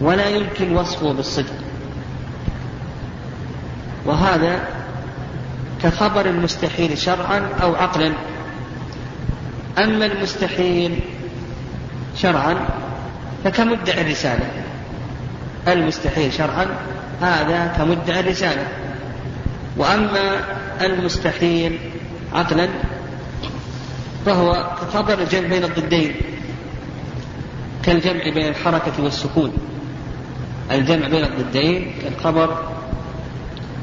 [0.00, 1.54] ولا يمكن وصفه بالصدق.
[4.06, 4.68] وهذا
[5.82, 8.12] كخبر المستحيل شرعا أو عقلا.
[9.78, 11.00] أما المستحيل
[12.16, 12.56] شرعا
[13.44, 14.50] فكمدعي الرسالة
[15.68, 16.66] المستحيل شرعا
[17.20, 18.68] هذا كمدعي الرسالة.
[19.76, 20.40] وأما
[20.80, 21.78] المستحيل
[22.34, 22.68] عقلا
[24.26, 26.14] فهو كخبر الجمع بين الضدين
[27.82, 29.52] كالجمع بين الحركة والسكون.
[30.70, 32.72] الجمع بين الضدين كالخبر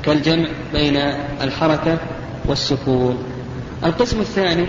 [0.03, 0.97] كالجمع بين
[1.41, 1.97] الحركة
[2.45, 3.23] والسكون.
[3.83, 4.67] القسم الثاني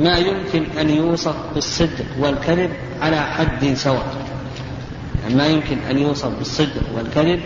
[0.00, 4.06] ما يمكن أن يوصف بالصدق والكذب على حد سواء.
[5.22, 7.40] يعني ما يمكن أن يوصف بالصدق والكذب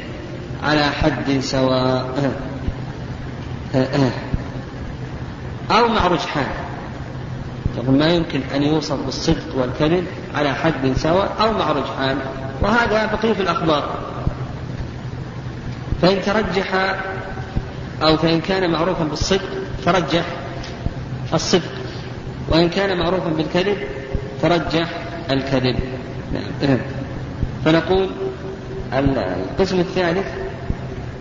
[0.63, 2.33] على حد سواء.
[5.71, 6.47] أو مع رجحان.
[7.89, 12.19] ما يمكن أن يوصف بالصدق والكذب على حد سواء أو مع رجحان
[12.61, 13.99] وهذا بقي في الأخبار.
[16.03, 16.97] فإن ترجح
[18.03, 19.49] أو فإن كان معروفا بالصدق
[19.85, 20.25] ترجح
[21.35, 21.73] الصدق.
[22.49, 23.77] وإن كان معروفا بالكذب
[24.43, 24.89] ترجح
[25.31, 25.79] الكذب.
[26.33, 26.79] نعم.
[27.65, 28.11] فنقول
[28.93, 30.27] القسم الثالث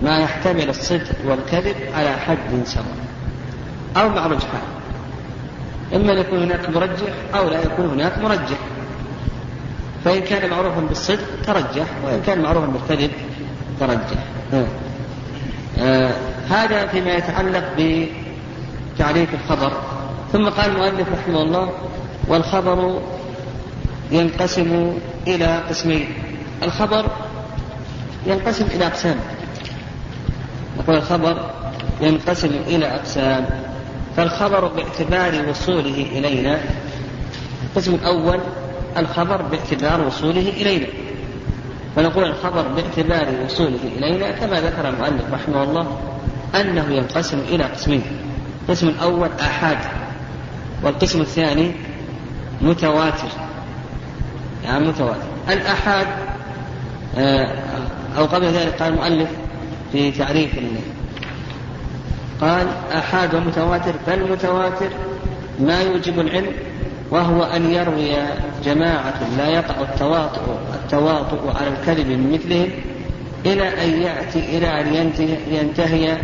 [0.04, 2.86] ما يحتمل الصدق والكذب على حد سواء
[3.98, 4.62] أو مع رجحان
[5.96, 8.58] إما أن يكون هناك مرجح أو لا يكون هناك مرجح.
[10.06, 13.12] فإن كان معروفا بالصدق ترجح وإن كان معروفا بالكذب
[13.80, 14.24] ترجح.
[15.80, 16.12] آه
[16.50, 19.72] هذا فيما يتعلق بتعريف الخبر.
[20.34, 21.72] ثم قال المؤلف رحمه الله
[22.28, 23.02] والخبر
[24.12, 24.94] ينقسم
[25.28, 26.14] إلى قسمين.
[26.64, 27.06] الخبر
[28.28, 29.16] ينقسم إلى أقسام.
[30.92, 31.50] نقول الخبر
[32.02, 33.46] ينقسم إلى أقسام.
[34.18, 36.60] فالخبر باعتبار وصوله إلينا.
[37.64, 38.40] القسم الأول
[38.98, 40.88] الخبر باعتبار وصوله إلينا.
[41.96, 46.00] فنقول الخبر باعتبار وصوله إلينا كما ذكر المؤلف رحمه الله
[46.56, 48.04] أنه ينقسم إلى قسمين.
[48.62, 49.78] القسم الأول آحاد
[50.84, 51.72] والقسم الثاني
[52.62, 53.32] متواتر.
[54.64, 55.28] يعني متواتر.
[55.50, 56.08] الآحاد
[57.18, 57.56] آه،
[58.18, 59.30] أو قبل ذلك قال المؤلف
[59.92, 60.52] في تعريف
[62.42, 64.90] قال آحاد ومتواتر فالمتواتر
[65.60, 66.54] ما يوجب العلم
[67.12, 68.16] وهو أن يروي
[68.64, 72.70] جماعة لا يقع التواطؤ التواطؤ على الكذب من مثلهم
[73.46, 76.18] إلى أن يأتي إلى أن ينتهي, ينتهي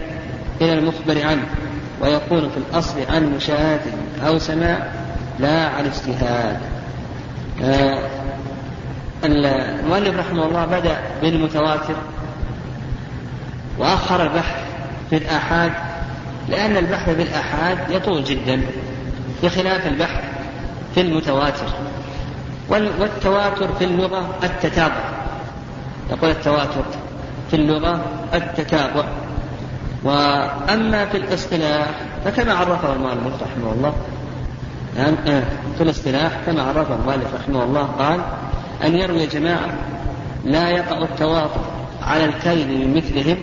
[0.62, 1.46] إلى المخبر عنه
[2.02, 3.92] ويكون في الأصل عن مشاهدة
[4.28, 4.88] أو سماع
[5.40, 6.58] لا عن اجتهاد.
[7.64, 8.00] آه
[9.24, 11.96] المؤلف رحمه الله بدأ بالمتواتر
[13.80, 14.56] وأخر البحث
[15.10, 15.72] في الآحاد
[16.50, 18.62] لأن البحث بالآحاد يطول جدا
[19.44, 20.24] بخلاف البحث
[20.96, 21.68] في المتواتر.
[22.70, 25.04] والتواتر في اللغة التتابع.
[26.12, 26.84] يقول التواتر
[27.50, 28.02] في اللغة
[28.34, 29.04] التتابع.
[30.04, 31.88] وأما في الاصطلاح
[32.26, 33.94] فكما عرفه المؤلف رحمه الله
[34.98, 35.16] يعني
[35.78, 38.20] في الاصطلاح كما عرفه المؤلف رحمه الله قال
[38.84, 39.74] أن يروي جماعة
[40.46, 41.62] لا يقع التواطؤ
[42.02, 43.38] على الكذب من مثلهم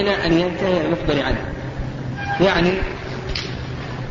[0.00, 1.44] إلى أن ينتهي المخبر عنه.
[2.40, 2.72] يعني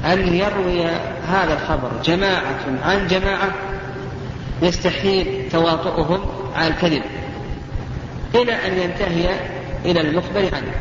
[0.05, 0.85] أن يروي
[1.27, 3.51] هذا الخبر جماعة عن جماعة
[4.61, 6.19] يستحيل تواطؤهم
[6.55, 7.01] على الكذب
[8.35, 9.29] إلى أن ينتهي
[9.85, 10.73] إلى المخبر عنه.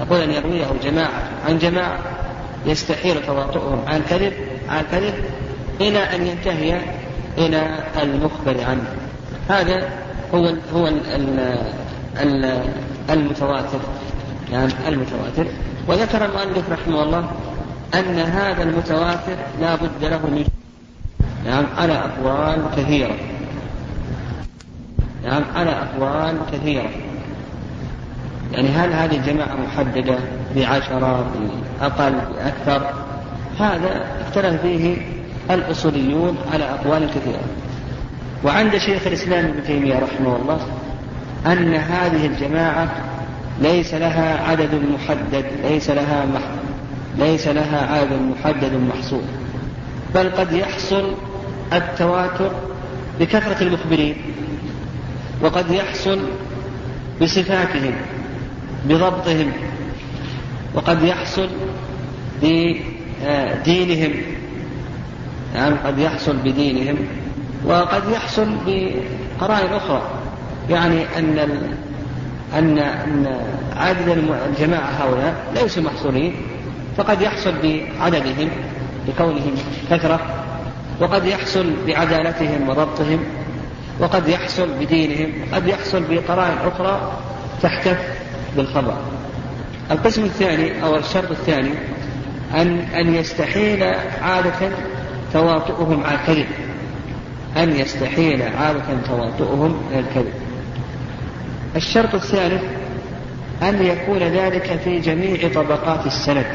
[0.00, 1.98] نقول أن يرويه جماعة عن جماعة
[2.66, 4.32] يستحيل تواطؤهم عن الكذب
[4.68, 5.14] عن الكذب
[5.80, 6.80] إلى أن ينتهي
[7.38, 8.84] إلى المخبر عنه.
[9.48, 9.88] هذا
[10.34, 11.58] هو هو ال
[12.20, 12.62] ال
[13.10, 13.80] المتواتر.
[14.52, 15.46] يعني المتواتر.
[15.88, 17.30] وذكر المؤلف رحمه الله
[17.94, 20.44] أن هذا المتواتر لا بد له من
[21.46, 23.16] نعم على أقوال كثيرة.
[25.24, 26.90] نعم على أقوال كثيرة.
[28.52, 30.18] يعني هل هذه الجماعة محددة
[30.56, 31.26] بعشرة
[31.80, 32.90] بأقل بأكثر؟
[33.58, 34.96] هذا اختلف فيه
[35.50, 37.40] الأصوليون على أقوال كثيرة.
[38.44, 40.60] وعند شيخ الإسلام ابن تيمية رحمه الله
[41.46, 42.88] أن هذه الجماعة
[43.62, 46.42] ليس لها عدد محدد ليس لها مح...
[47.18, 49.22] ليس لها عدد محدد محصور.
[50.14, 51.14] بل قد يحصل
[51.72, 52.50] التواتر
[53.20, 54.16] بكثرة المخبرين
[55.42, 56.18] وقد يحصل
[57.22, 57.94] بصفاتهم
[58.84, 59.52] بضبطهم
[60.74, 61.48] وقد يحصل
[62.42, 64.12] بدينهم
[65.54, 66.96] يعني قد يحصل بدينهم
[67.64, 70.02] وقد يحصل بقرائن أخرى.
[70.70, 71.38] يعني أن
[72.54, 73.40] أن أن
[73.76, 74.08] عدد
[74.48, 76.34] الجماعة هؤلاء ليسوا محصورين
[76.96, 78.48] فقد يحصل بعددهم
[79.08, 79.54] بكونهم
[79.90, 80.20] كثرة
[81.00, 83.24] وقد يحصل بعدالتهم وضبطهم
[84.00, 87.12] وقد يحصل بدينهم وقد يحصل بقرائن أخرى
[87.62, 87.98] تحتف
[88.56, 88.96] بالخبر.
[89.90, 91.70] القسم الثاني أو الشرط الثاني
[92.54, 93.82] أن أن يستحيل
[94.22, 94.70] عادة
[95.32, 96.46] تواطؤهم على الكذب.
[97.56, 100.32] أن يستحيل عادة تواطؤهم إلى الكذب.
[101.76, 102.62] الشرط الثالث
[103.62, 106.46] أن يكون ذلك في جميع طبقات السند.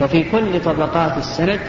[0.00, 1.60] ففي كل طبقات السند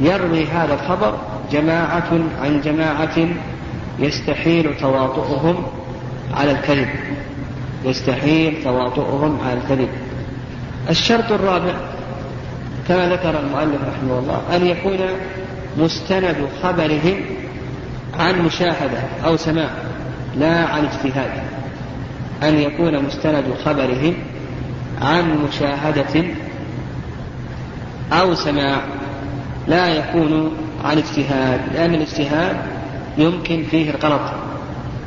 [0.00, 1.18] يروي هذا الخبر
[1.52, 2.10] جماعة
[2.42, 3.28] عن جماعة
[3.98, 5.66] يستحيل تواطؤهم
[6.34, 6.88] على الكذب.
[7.84, 9.88] يستحيل تواطؤهم على الكذب.
[10.90, 11.74] الشرط الرابع
[12.88, 14.98] كما ذكر المؤلف رحمه الله أن يكون
[15.78, 17.20] مستند خبرهم
[18.18, 19.70] عن مشاهدة أو سماع.
[20.36, 21.30] لا عن اجتهاد
[22.42, 24.14] أن يكون مستند خبرهم
[25.02, 26.24] عن مشاهدة
[28.12, 28.80] أو سماع
[29.68, 30.52] لا يكون
[30.84, 32.56] عن اجتهاد لأن الاجتهاد
[33.18, 34.32] يمكن فيه الغلط.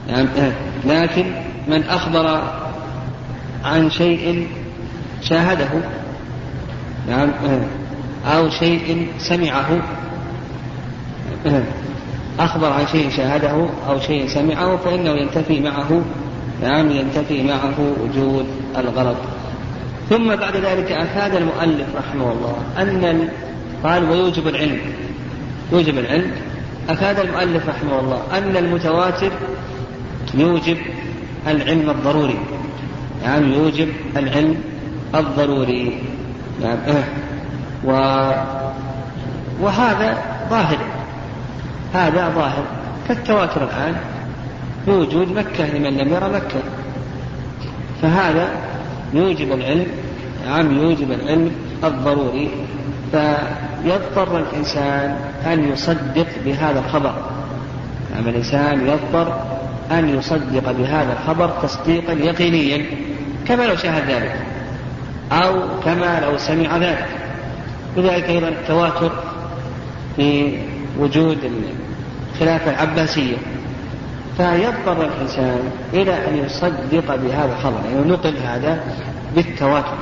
[0.10, 0.28] يعني
[0.86, 1.26] لكن
[1.68, 2.44] من أخبر
[3.66, 4.48] عن شيء
[5.22, 5.70] شاهده
[7.08, 7.30] نعم
[8.26, 9.82] أو شيء سمعه
[12.40, 16.02] أخبر عن شيء شاهده أو شيء سمعه فإنه ينتفي معه
[16.62, 18.46] نعم ينتفي معه وجود
[18.78, 19.18] الغلط.
[20.10, 23.30] ثم بعد ذلك أفاد المؤلف رحمه الله أن
[23.84, 24.80] قال ويوجب العلم.
[25.72, 26.32] يوجب العلم.
[26.90, 29.32] أفاد المؤلف رحمه الله أن المتواتر
[30.34, 30.78] يوجب
[31.48, 32.40] العلم الضروري.
[33.24, 34.56] يعني يوجب العلم
[35.16, 36.04] الضروري.
[36.62, 36.78] نعم.
[36.88, 37.04] يعني
[39.62, 40.18] وهذا
[40.50, 40.78] ظاهر.
[41.94, 42.64] هذا ظاهر.
[43.08, 43.96] كالتواتر الآن
[44.88, 46.60] بوجود مكة لمن لم يرى مكة.
[48.02, 48.48] فهذا
[49.14, 49.88] يوجب العلم
[50.48, 51.52] نعم يوجب العلم
[51.84, 52.50] الضروري.
[53.12, 57.14] فيضطر الإنسان أن يصدق بهذا الخبر.
[58.16, 59.40] نعم الإنسان يضطر
[59.92, 62.86] أن يصدق بهذا الخبر تصديقا يقينيا
[63.48, 64.36] كما لو شاهد ذلك
[65.32, 67.06] أو كما لو سمع ذلك.
[67.98, 69.12] وذلك أيضا التواتر
[70.16, 70.58] في
[71.00, 71.38] وجود
[72.34, 73.38] الخلافة العباسية.
[74.38, 75.60] فيضطر الإنسان
[75.94, 78.84] إلى أن يصدق بهذا الخبر يعني نقل هذا
[79.36, 79.98] بالتواتر.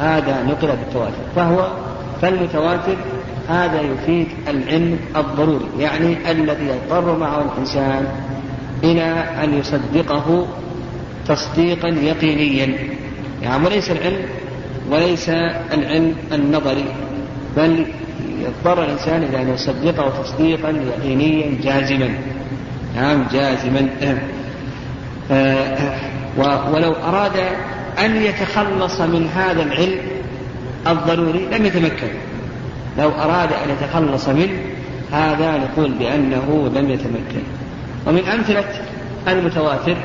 [0.00, 1.22] هذا نقل بالتواتر.
[1.36, 1.68] فهو
[2.22, 2.96] فالمتواتر
[3.48, 8.06] هذا يفيد العلم الضروري يعني الذي يضطر معه الإنسان
[8.84, 10.46] إلى أن يصدقه
[11.28, 12.78] تصديقا يقينيا.
[13.42, 14.22] يعني وليس العلم
[14.90, 15.28] وليس
[15.72, 16.84] العلم النظري
[17.56, 17.86] بل
[18.42, 22.10] يضطر الإنسان إلى أن يصدقه تصديقا يقينيا جازما.
[22.96, 23.88] نعم جازما.
[25.30, 25.96] آه،
[26.72, 27.32] ولو أراد
[27.98, 29.98] أن يتخلص من هذا العلم
[30.86, 32.08] الضروري لم يتمكن.
[32.98, 34.60] لو أراد أن يتخلص منه
[35.12, 37.42] هذا نقول بأنه لم يتمكن.
[38.06, 38.64] ومن أمثلة
[39.28, 39.96] المتواتر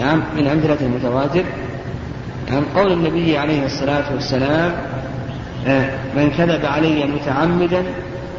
[0.00, 1.44] نعم من أمثلة المتواتر
[2.50, 4.72] نعم قول النبي عليه الصلاة والسلام
[6.16, 7.82] من كذب علي متعمدا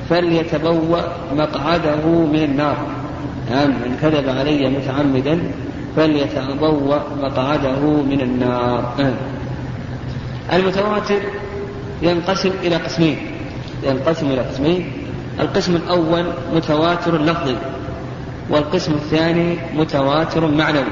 [0.10, 1.02] فليتبوأ
[1.36, 2.78] مقعده من النار
[3.52, 5.40] نعم من كذب علي متعمدا
[5.96, 8.94] فليتبوأ مقعده من النار.
[9.00, 9.14] آه.
[10.56, 11.20] المتواتر
[12.02, 13.18] ينقسم إلى قسمين.
[13.84, 14.92] ينقسم إلى قسمين.
[15.40, 16.26] القسم الأول
[16.56, 17.56] متواتر لفظي
[18.50, 20.84] والقسم الثاني متواتر معنوي.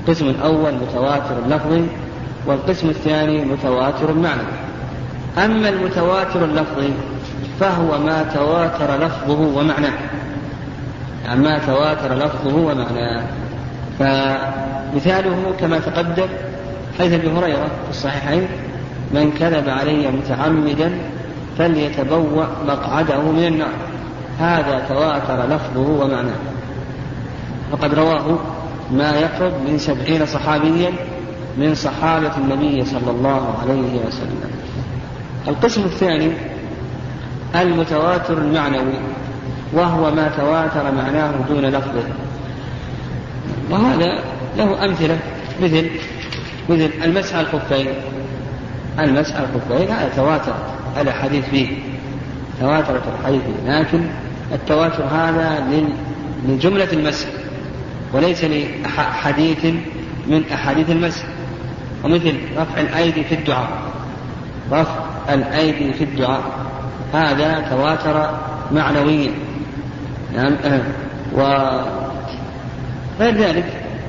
[0.00, 1.84] القسم الأول متواتر لفظي
[2.46, 4.67] والقسم الثاني متواتر معنوي.
[5.44, 6.92] أما المتواتر اللفظي
[7.60, 9.92] فهو ما تواتر لفظه ومعناه.
[11.24, 13.22] يعني ما تواتر لفظه ومعناه.
[13.98, 16.28] فمثاله كما تقدم
[16.98, 18.48] حيث أبي هريرة في الصحيحين
[19.12, 20.92] من كذب علي متعمدا
[21.58, 23.74] فليتبوأ مقعده من النار.
[24.38, 26.40] هذا تواتر لفظه ومعناه.
[27.72, 28.38] وقد رواه
[28.92, 30.92] ما يقرب من سبعين صحابيا
[31.58, 34.50] من صحابة النبي صلى الله عليه وسلم.
[35.48, 36.30] القسم الثاني
[37.54, 38.94] المتواتر المعنوي
[39.72, 42.02] وهو ما تواتر معناه دون لفظه.
[43.70, 44.22] وهذا
[44.56, 45.18] له أمثلة
[45.62, 45.90] مثل
[46.68, 47.86] مثل المسح الخفين.
[48.98, 50.54] المسح الخفين هذا تواتر
[51.00, 51.68] الأحاديث فيه
[52.60, 53.70] تواترت الحديث فيه.
[53.70, 54.00] لكن
[54.52, 55.64] التواتر هذا
[56.48, 57.28] لجملة المسح
[58.12, 59.64] وليس لحديث
[60.26, 61.24] من أحاديث المسح.
[62.04, 63.68] ومثل رفع الأيدي في الدعاء.
[64.72, 66.42] رفع الأيدي في الدعاء
[67.12, 68.30] هذا تواتر
[68.72, 69.30] معنويا
[70.36, 70.80] نعم أه.
[71.32, 73.64] وغير ذلك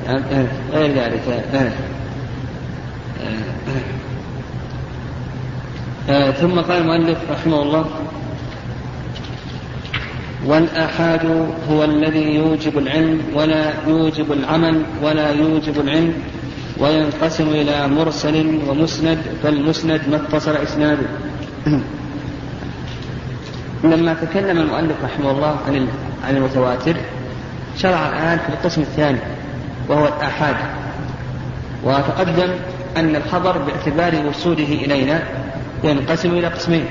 [0.07, 0.23] نعم.
[0.73, 1.43] غير ذلك.
[6.41, 7.85] ثم قال المؤلف رحمه الله
[10.45, 16.13] والآحاد هو الذي يوجب العلم ولا يوجب العمل ولا يوجب العلم
[16.79, 21.05] وينقسم إلى مرسل ومسند فالمسند ما اتصل إسناده.
[23.83, 25.87] لما تكلم المؤلف رحمه الله عن
[26.27, 26.95] عن المتواتر
[27.77, 29.19] شرع الآن في القسم الثاني
[29.87, 30.55] وهو الآحاد.
[31.83, 32.49] وتقدم
[32.97, 35.23] أن الخبر باعتبار وصوله إلينا
[35.83, 36.85] ينقسم إلى قسمين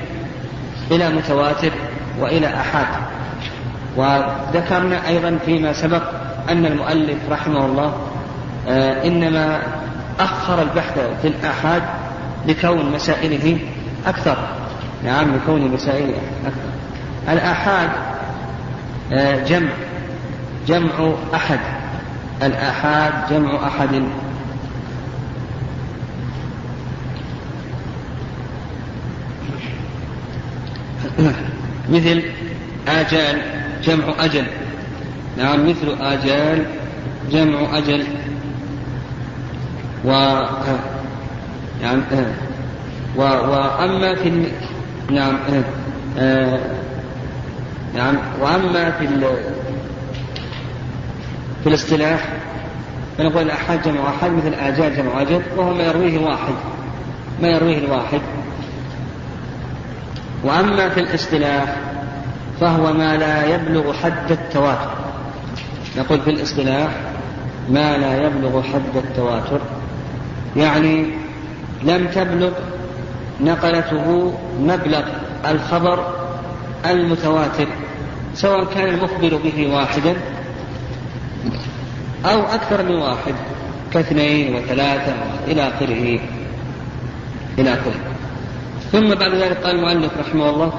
[0.91, 1.71] إلى متواتر
[2.19, 2.87] وإلى آحاد.
[3.97, 6.03] وذكرنا أيضا فيما سبق
[6.49, 7.93] أن المؤلف رحمه الله
[8.67, 9.59] آه، إنما
[10.19, 11.83] أخر البحث في الآحاد
[12.47, 13.59] لكون مسائله
[14.07, 14.37] أكثر.
[15.05, 16.69] نعم لكون مسائله أكثر.
[17.33, 17.89] الآحاد
[19.13, 19.69] آه، جمع
[20.67, 21.59] جمع أحد.
[22.43, 24.03] الآحاد جمع أحد.
[31.89, 32.23] مثل
[32.87, 33.41] آجال
[33.83, 34.45] جمع أجل.
[35.37, 36.65] نعم مثل آجال
[37.31, 38.18] جمع أجل.
[40.05, 40.11] و
[41.81, 42.01] نعم
[43.17, 44.51] و وأما في
[45.11, 45.37] نعم
[46.17, 46.59] آه.
[47.95, 49.07] نعم وأما في
[51.63, 52.27] في الاصطلاح
[53.17, 56.53] فنقول الآحاد جمع أحد مثل آجال جمع أجل وهو ما يرويه واحد
[57.41, 58.21] ما يرويه الواحد.
[60.43, 61.75] وأما في الاصطلاح
[62.61, 64.91] فهو ما لا يبلغ حد التواتر.
[65.97, 66.89] نقول في الاصطلاح
[67.69, 69.59] ما لا يبلغ حد التواتر.
[70.55, 71.05] يعني
[71.83, 72.51] لم تبلغ
[73.41, 75.03] نقلته مبلغ
[75.49, 76.13] الخبر
[76.85, 77.67] المتواتر
[78.33, 80.15] سواء كان المخبر به واحدا
[82.25, 83.35] أو أكثر من واحد
[83.93, 85.13] كاثنين وثلاثة
[85.47, 86.19] إلى آخره
[87.57, 87.99] إلى آخره.
[88.91, 90.73] ثم بعد ذلك قال المؤلف رحمه الله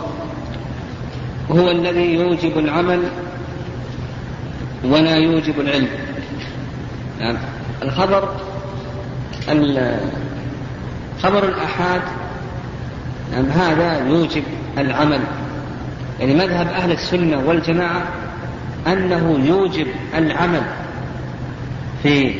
[1.50, 3.02] هو الذي يوجب العمل
[4.84, 5.88] ولا يوجب العلم.
[7.20, 7.38] يعني
[7.82, 8.28] الخبر
[11.22, 12.02] خبر الآحاد
[13.32, 14.42] يعني هذا يوجب
[14.78, 15.20] العمل.
[16.20, 18.02] يعني مذهب أهل السنة والجماعة
[18.86, 20.62] أنه يوجب العمل
[22.02, 22.34] في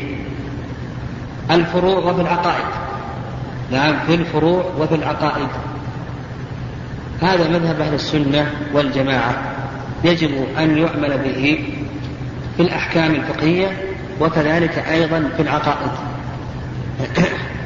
[1.50, 2.64] الفروع وفي العقائد.
[3.72, 5.48] نعم في الفروع وفي العقائد.
[7.22, 9.34] هذا مذهب أهل السنة والجماعة.
[10.04, 11.64] يجب أن يعمل به
[12.56, 13.76] في الأحكام الفقهية
[14.20, 16.09] وكذلك أيضا في العقائد.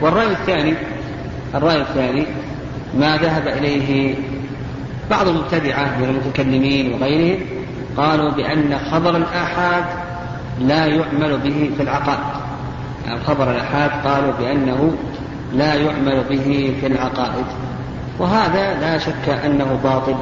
[0.03, 0.75] والرأي الثاني
[1.55, 2.27] الرأي الثاني
[2.99, 4.15] ما ذهب إليه
[5.11, 7.41] بعض المبتدعة من المتكلمين وغيرهم
[7.97, 9.85] قالوا بأن خبر الآحاد
[10.61, 12.45] لا يعمل به في العقائد
[13.07, 14.95] يعني خبر الآحاد قالوا بأنه
[15.55, 17.45] لا يعمل به في العقائد.
[18.19, 20.17] وهذا لا شك أنه باطل.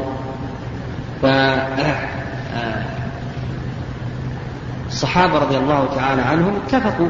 [1.23, 1.27] ف
[4.89, 7.09] الصحابة رضي الله تعالى عنهم اتفقوا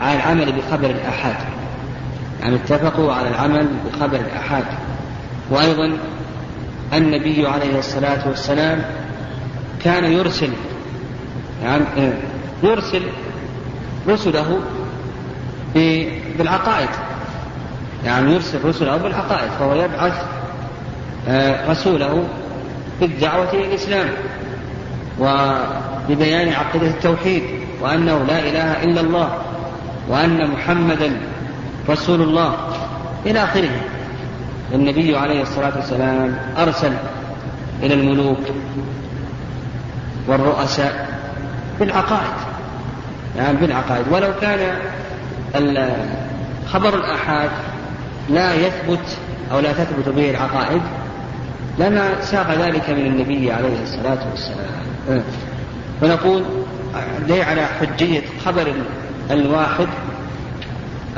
[0.00, 1.36] على العمل بخبر الآحاد.
[2.40, 4.64] يعني اتفقوا على العمل بخبر الآحاد.
[5.50, 5.98] وأيضا
[6.92, 8.84] النبي عليه الصلاة والسلام
[9.84, 10.50] كان يرسل
[11.62, 11.84] يعني
[12.62, 13.02] يرسل
[14.08, 14.60] رسله
[16.38, 16.88] بالعقائد.
[18.04, 20.24] يعني يرسل رسله بالعقائد فهو يبعث
[21.28, 22.24] آه، رسوله
[23.00, 24.08] بالدعوة إلى الإسلام
[25.20, 27.42] وببيان عقيدة التوحيد
[27.80, 29.38] وأنه لا إله إلا الله.
[30.08, 31.20] وأن محمدا
[31.88, 32.56] رسول الله
[33.26, 33.70] إلى آخره.
[34.74, 36.92] النبي عليه الصلاة والسلام أرسل
[37.82, 38.38] إلى الملوك
[40.26, 41.08] والرؤساء
[41.80, 42.32] بالعقائد
[43.36, 44.04] يعني بالعقائد.
[44.10, 44.78] ولو كان
[46.66, 47.50] خبر الآحاد
[48.30, 49.18] لا يثبت
[49.52, 50.82] أو لا تثبت به العقائد
[51.78, 55.22] لما ساق ذلك من النبي عليه الصلاة والسلام.
[56.02, 56.42] ونقول
[57.26, 58.72] ليه على حجية خبر
[59.30, 59.88] الواحد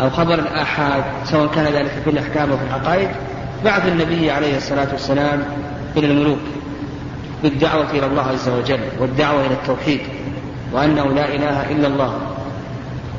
[0.00, 3.08] أو خبر الآحاد سواء كان ذلك في الأحكام أو في العقائد
[3.64, 5.42] بعث النبي عليه الصلاة والسلام
[5.96, 6.38] إلى الملوك
[7.42, 10.00] بالدعوة إلى الله عز وجل والدعوة إلى التوحيد
[10.72, 12.18] وأنه لا إله إلا الله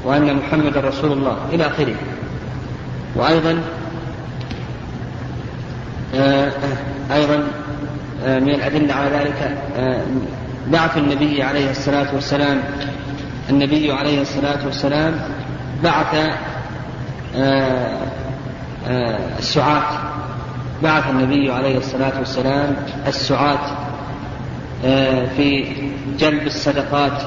[0.06, 1.96] وأن محمد رسول الله إلى آخره.
[3.16, 3.62] وأيضا
[6.16, 6.52] آه،
[7.12, 7.44] أيضا
[8.26, 10.02] آه، من الأدلة على ذلك آه،
[10.68, 12.62] بعث النبي عليه الصلاة والسلام
[13.50, 15.20] النبي عليه الصلاة والسلام
[15.84, 16.16] بعث
[19.40, 20.00] السعاة.
[20.84, 22.76] بعث النبي عليه الصلاة والسلام
[23.08, 23.78] السعاة
[25.36, 25.74] في
[26.20, 27.22] جلب الصدقات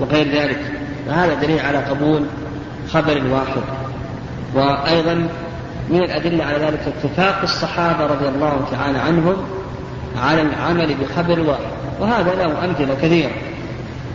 [0.00, 0.60] وغير ذلك.
[1.06, 2.26] فهذا دليل على قبول
[2.92, 3.62] خبر الواحد
[4.54, 5.28] وأيضا
[5.90, 9.36] من الأدلة على ذلك اتفاق الصحابة رضي الله تعالى عنهم
[10.22, 11.72] على العمل بخبر واحد.
[12.00, 13.30] وهذا له أمثلة كثيرة.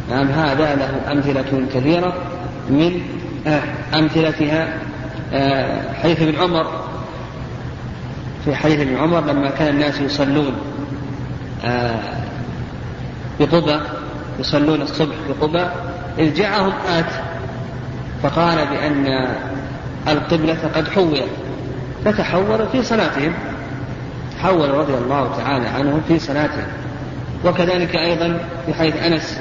[0.09, 2.13] نعم هذا له أمثلة كثيرة
[2.69, 3.01] من
[3.47, 3.61] آه،
[3.93, 4.73] أمثلتها
[5.33, 6.67] آه، حديث ابن عمر.
[8.45, 10.53] في حديث ابن عمر لما كان الناس يصلون
[11.65, 11.99] آه،
[13.39, 13.79] بقبى
[14.39, 15.65] يصلون الصبح بقبى
[16.19, 17.11] إذ جاءهم آت
[18.23, 19.27] فقال بأن
[20.07, 21.27] القبلة قد حولت
[22.05, 23.33] فتحولوا في صلاتهم.
[24.37, 26.67] تحول رضي الله تعالى عنهم في صلاتهم.
[27.45, 29.39] وكذلك أيضا في حيث أنس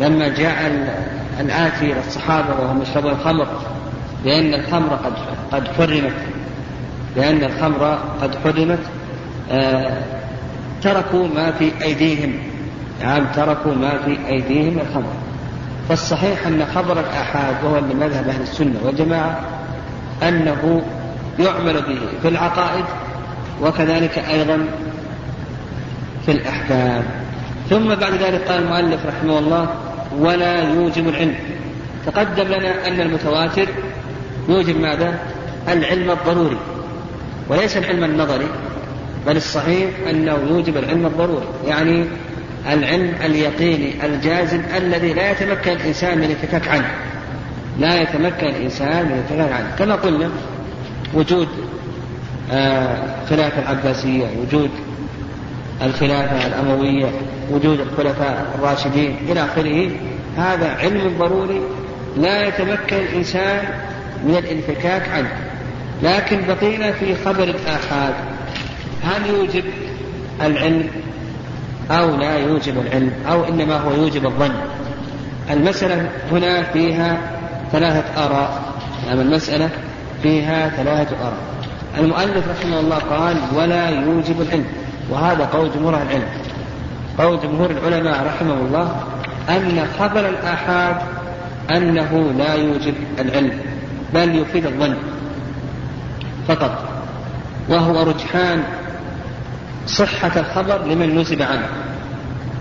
[0.00, 0.86] لما جاء
[1.40, 3.46] الآتي إلى الصحابة وهم يشربون الخمر
[4.24, 5.12] لأن الخمر قد
[5.52, 6.12] قد حرمت.
[7.16, 8.78] لأن الخمر قد حرمت.
[9.50, 10.02] آه
[10.82, 12.32] تركوا ما في أيديهم.
[13.02, 15.12] نعم تركوا ما في أيديهم الخمر.
[15.88, 19.40] فالصحيح أن خبر الآحاد وهو من مذهب أهل السنة والجماعة
[20.22, 20.82] أنه
[21.38, 22.84] يعمل به في العقائد
[23.62, 24.64] وكذلك أيضا
[26.26, 27.02] في الأحكام.
[27.70, 29.68] ثم بعد ذلك قال المؤلف رحمه الله
[30.18, 31.34] ولا يوجب العلم.
[32.06, 33.68] تقدم لنا أن المتواتر
[34.48, 35.18] يوجب ماذا؟
[35.68, 36.58] العلم الضروري
[37.48, 38.46] وليس العلم النظري
[39.26, 42.04] بل الصحيح أنه يوجب العلم الضروري يعني
[42.72, 46.90] العلم اليقيني الجازم الذي لا يتمكن الإنسان من الانفكاك عنه.
[47.78, 49.74] لا يتمكن الإنسان من الانفكاك عنه.
[49.78, 50.30] كما قلنا
[51.14, 51.48] وجود
[52.52, 52.96] آه
[53.30, 54.70] خلافة العباسية وجود
[55.82, 57.06] الخلافة الأموية
[57.50, 59.90] وجود الخلفاء الراشدين إلى آخره
[60.36, 61.60] هذا علم ضروري
[62.16, 63.64] لا يتمكن الإنسان
[64.24, 65.32] من الانفكاك عنه.
[66.02, 68.14] لكن بقينا في خبر الآحاد
[69.04, 69.64] هل يوجب
[70.42, 70.90] العلم
[71.90, 74.54] أو لا يوجب العلم أو إنما هو يوجب الظن؟
[75.50, 77.18] المسألة هنا فيها
[77.72, 78.62] ثلاثة آراء.
[79.06, 79.70] يعني المسألة
[80.22, 81.38] فيها ثلاثة آراء.
[81.98, 84.64] المؤلف رحمه الله قال ولا يوجب العلم.
[85.10, 86.28] وهذا قول جمهور العلم.
[87.18, 89.02] قول جمهور العلماء رحمه الله
[89.48, 90.96] أن خبر الآحاد
[91.70, 93.60] أنه لا يوجب العلم
[94.14, 94.96] بل يفيد الظن
[96.48, 96.84] فقط
[97.68, 98.62] وهو رجحان
[99.86, 101.68] صحة الخبر لمن نسب عنه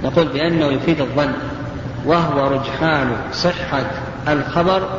[0.03, 1.33] نقول بأنه يفيد الظن
[2.05, 3.85] وهو رجحان صحة
[4.27, 4.89] الخبر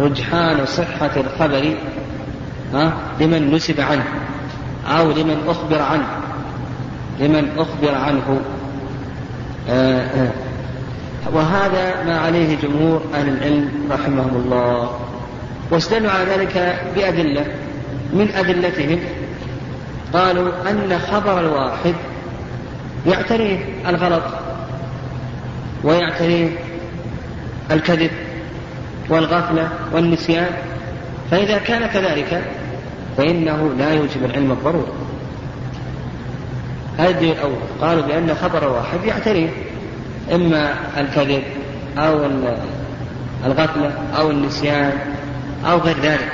[0.00, 1.74] رجحان صحة الخبر
[3.20, 4.04] لمن نسب عنه
[4.88, 6.06] أو لمن أخبر عنه.
[7.20, 8.40] لمن أخبر عنه.
[9.70, 10.30] آه، آه.
[11.32, 14.90] وهذا ما عليه جمهور أهل العلم رحمهم الله.
[15.70, 17.44] واستدلوا على ذلك بأدلة.
[18.12, 18.98] من أدلتهم؟
[20.12, 21.94] قالوا أن خبر الواحد
[23.06, 23.58] يعتريه
[23.88, 24.22] الغلط
[25.84, 26.48] ويعتريه
[27.70, 28.10] الكذب
[29.08, 30.50] والغفلة والنسيان.
[31.30, 32.42] فإذا كان كذلك
[33.16, 35.07] فإنه لا يوجب العلم الضروري
[37.00, 39.48] الدليل الأول قالوا بأن خبر واحد يعتريه
[40.34, 41.42] إما الكذب
[41.98, 42.26] أو
[43.46, 44.92] الغفلة أو النسيان
[45.66, 46.32] أو غير ذلك.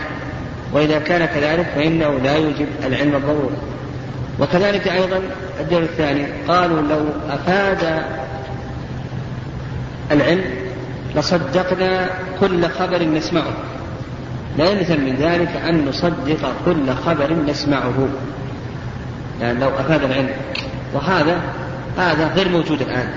[0.72, 3.56] وإذا كان كذلك فإنه لا يوجب العلم الضروري.
[4.40, 5.20] وكذلك أيضا
[5.60, 8.02] الدليل الثاني قالوا لو أفاد
[10.10, 10.44] العلم
[11.16, 12.10] لصدقنا
[12.40, 13.54] كل خبر نسمعه.
[14.58, 18.08] لا يلزم من ذلك أن نصدق كل خبر نسمعه.
[19.41, 20.30] يعني لو أفاد العلم.
[20.95, 21.41] وهذا
[21.99, 23.09] هذا غير موجود الآن.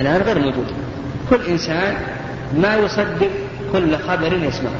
[0.00, 0.66] الآن غير موجود.
[1.30, 1.94] كل إنسان
[2.56, 3.30] ما يصدق
[3.72, 4.72] كل خبر يسمعه.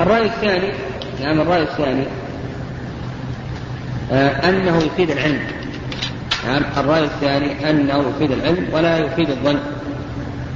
[0.00, 0.72] الرأي الثاني
[1.20, 2.04] يعني الرأي الثاني
[4.12, 5.40] آه أنه يفيد العلم.
[6.46, 9.58] نعم الرأي الثاني أنه يفيد العلم ولا يفيد الظن.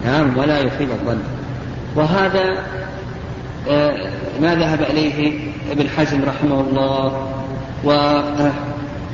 [0.04, 1.20] نعم ولا يفيد الظن.
[1.96, 2.64] وهذا
[3.70, 4.10] آه
[4.40, 5.40] ما ذهب إليه
[5.70, 7.28] ابن حزم رحمه الله.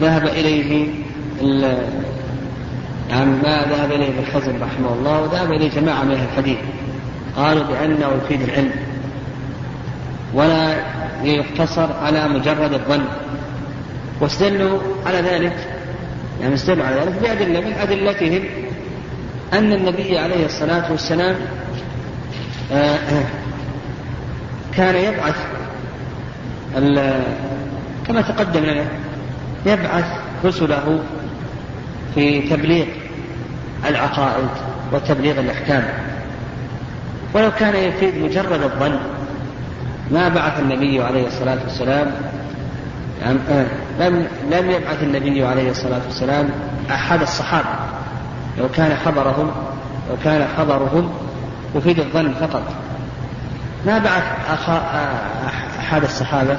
[0.00, 0.86] وذهب إليه
[3.10, 6.58] نعم ما ذهب إليه ابن حزم رحمه الله وذهب إليه جماعة من أهل الحديث.
[7.36, 8.70] قالوا بأنه يفيد العلم
[10.34, 10.74] ولا
[11.24, 13.04] يقتصر على مجرد الظن.
[14.20, 15.56] واستدلوا على ذلك
[16.40, 18.44] يعني استدلوا على ذلك بأدلة من أدلتهم
[19.52, 21.36] أن النبي عليه الصلاة والسلام
[22.72, 22.98] آه،
[24.76, 25.36] كان يبعث
[28.06, 28.84] كما تقدم لنا
[29.66, 30.04] يبعث
[30.44, 31.00] رسله
[32.14, 32.86] في تبليغ
[33.88, 34.48] العقائد
[34.92, 35.84] وتبليغ الأحكام.
[37.34, 38.98] ولو كان يفيد مجرد الظن
[40.10, 42.10] ما بعث النبي عليه الصلاة والسلام
[44.00, 46.50] لم لم يبعث النبي عليه الصلاة والسلام
[46.90, 47.68] أحد الصحابة.
[48.58, 49.50] لو كان خبرهم
[50.10, 51.12] لو كان خبرهم
[51.74, 52.62] يفيد الظن فقط.
[53.86, 54.22] ما بعث
[55.78, 56.56] أحد الصحابة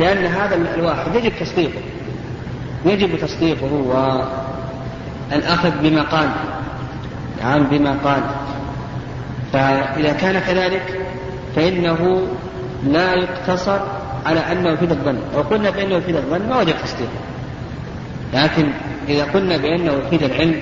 [0.00, 1.80] لأن هذا الواحد يجب تصديقه.
[2.84, 3.72] يجب تصديقه
[5.32, 6.28] والأخذ بما قال
[7.42, 8.22] نعم بما قال.
[9.52, 11.00] فإذا كان كذلك
[11.56, 12.28] فإنه
[12.86, 13.78] لا يقتصر
[14.26, 15.18] على أنه يفيد الظن.
[15.34, 17.10] لو قلنا بأنه يفيد الظن ما وجب تصديقه.
[18.34, 18.70] لكن
[19.08, 20.60] إذا قلنا بأنه يفيد العلم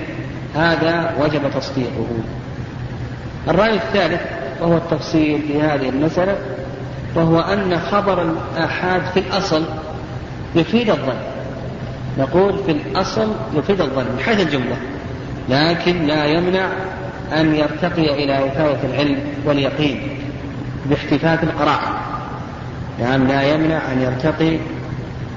[0.55, 2.07] هذا وجب تصديقه.
[3.47, 4.21] الرأي الثالث
[4.61, 6.37] وهو التفصيل في هذه المسألة
[7.15, 9.65] وهو أن خبر الآحاد في الأصل
[10.55, 11.36] يفيد الظن.
[12.19, 14.77] نقول في الأصل يفيد الظن من حيث الجملة.
[15.49, 16.69] لكن لا يمنع
[17.33, 20.01] أن يرتقي إلى وفاية العلم واليقين
[20.85, 21.93] باحتفاف القرائن
[22.99, 24.57] نعم لا يمنع أن يرتقي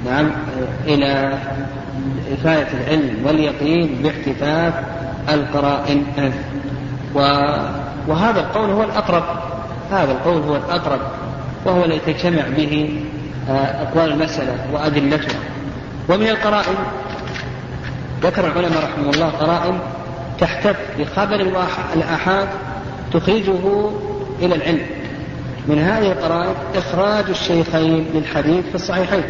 [0.04, 0.30] نعم
[0.86, 1.38] إلى
[2.32, 4.74] إفاية العلم واليقين باحتفاف
[5.28, 6.04] القرائن
[8.08, 9.24] وهذا القول هو الأقرب
[9.90, 11.00] هذا القول هو الأقرب
[11.64, 13.00] وهو الذي تجتمع به
[13.50, 15.38] آه، أقوال المسألة وأدلتها.
[16.08, 16.74] ومن القرائن
[18.22, 19.78] ذكر العلماء رحمه الله قرائن
[20.40, 22.48] تحتف بخبر الآحاد
[23.12, 23.90] تخرجه
[24.42, 24.86] إلى العلم.
[25.68, 29.24] من هذه القرائن إخراج الشيخين للحديث في الصحيحين.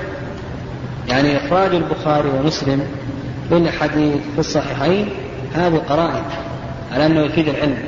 [1.08, 2.86] يعني إخراج البخاري ومسلم
[3.50, 5.08] للحديث في الصحيحين
[5.54, 6.22] هذه قرائن
[6.92, 7.78] على أنه يفيد العلم.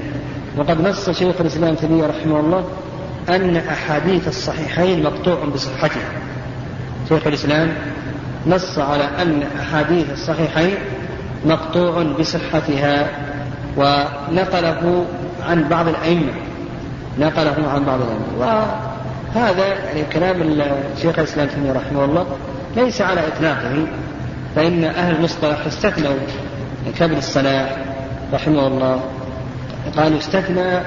[0.57, 2.65] وقد نص شيخ الإسلام تيمية رحمه الله
[3.29, 6.13] أن أحاديث الصحيحين مقطوع بصحتها
[7.09, 7.75] شيخ الإسلام
[8.47, 10.75] نص على أن أحاديث الصحيحين
[11.47, 13.09] مقطوع بصحتها
[13.77, 15.05] ونقله
[15.47, 16.33] عن بعض الأئمة.
[17.19, 18.65] نقله عن بعض الأئمة.
[19.35, 20.43] وهذا يعني كلام
[20.97, 22.27] الشيخ الإسلام تيمية رحمه الله
[22.77, 23.87] ليس على إطلاقه
[24.57, 26.15] فإن أهل المصطلح استثنوا
[26.99, 27.77] كابن الصلاح
[28.33, 29.01] رحمه الله.
[29.97, 30.81] قالوا استثنى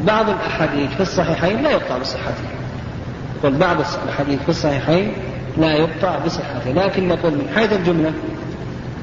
[0.00, 2.44] بعض الأحاديث في الصحيحين لا يقطع بصحته.
[3.40, 5.12] يقول بعض الأحاديث في الصحيحين
[5.58, 8.12] لا يقطع بصحته لكن نقول من حيث الجملة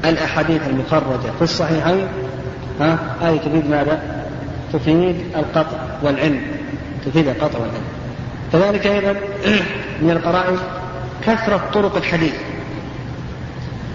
[0.06, 2.08] الأحاديث المخرجة في الصحيحين
[2.80, 4.26] ها هذه تفيد ماذا؟
[4.74, 6.42] تفيد القطع والعلم
[7.06, 7.84] تفيد القطع والعلم
[8.54, 9.16] كذلك أيضا
[10.02, 10.58] من القرائن
[11.26, 12.34] كثرة طرق الحديث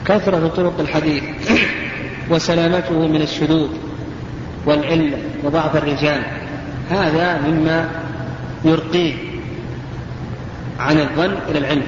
[0.06, 1.22] كثرة طرق الحديث
[2.30, 3.68] وسلامته من الشذوذ
[4.66, 6.22] والعلة وضعف الرجال
[6.90, 7.88] هذا مما
[8.64, 9.14] يرقيه
[10.78, 11.86] عن الظن إلى العلم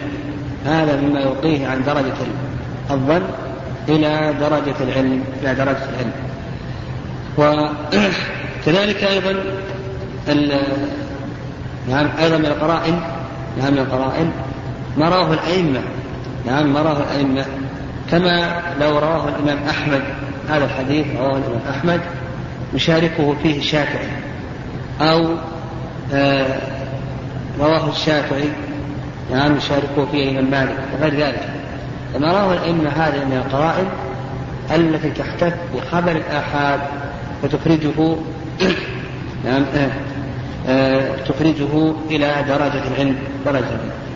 [0.66, 2.14] هذا مما يرقيه عن درجة
[2.90, 3.22] الظن
[3.88, 6.12] إلى درجة العلم إلى درجة العلم.
[7.38, 9.34] وكذلك أيضا
[11.88, 13.00] نعم أيضا من القرائن
[13.58, 14.32] نعم من القرائن
[14.96, 15.80] ما رواه الأئمة
[16.46, 17.44] نعم ما رواه الأئمة
[18.10, 20.02] كما لو رواه الإمام أحمد
[20.48, 22.00] هذا الحديث رواه الإمام أحمد
[22.74, 24.08] يشاركه فيه الشافعي.
[25.00, 25.34] أو
[26.12, 26.60] آه
[27.60, 28.48] رواه الشافعي
[29.32, 31.48] نعم يشاركوا فيه الإمام مالك وغير ذلك.
[32.14, 33.86] كما روى الأئمة هذه من القرائن
[34.74, 36.80] التي تحتف بخبر الآحاد
[37.42, 38.16] فتخرجه
[39.44, 39.90] نعم آه
[40.68, 44.07] آه تخرجه إلى درجة العلم درجة العلم.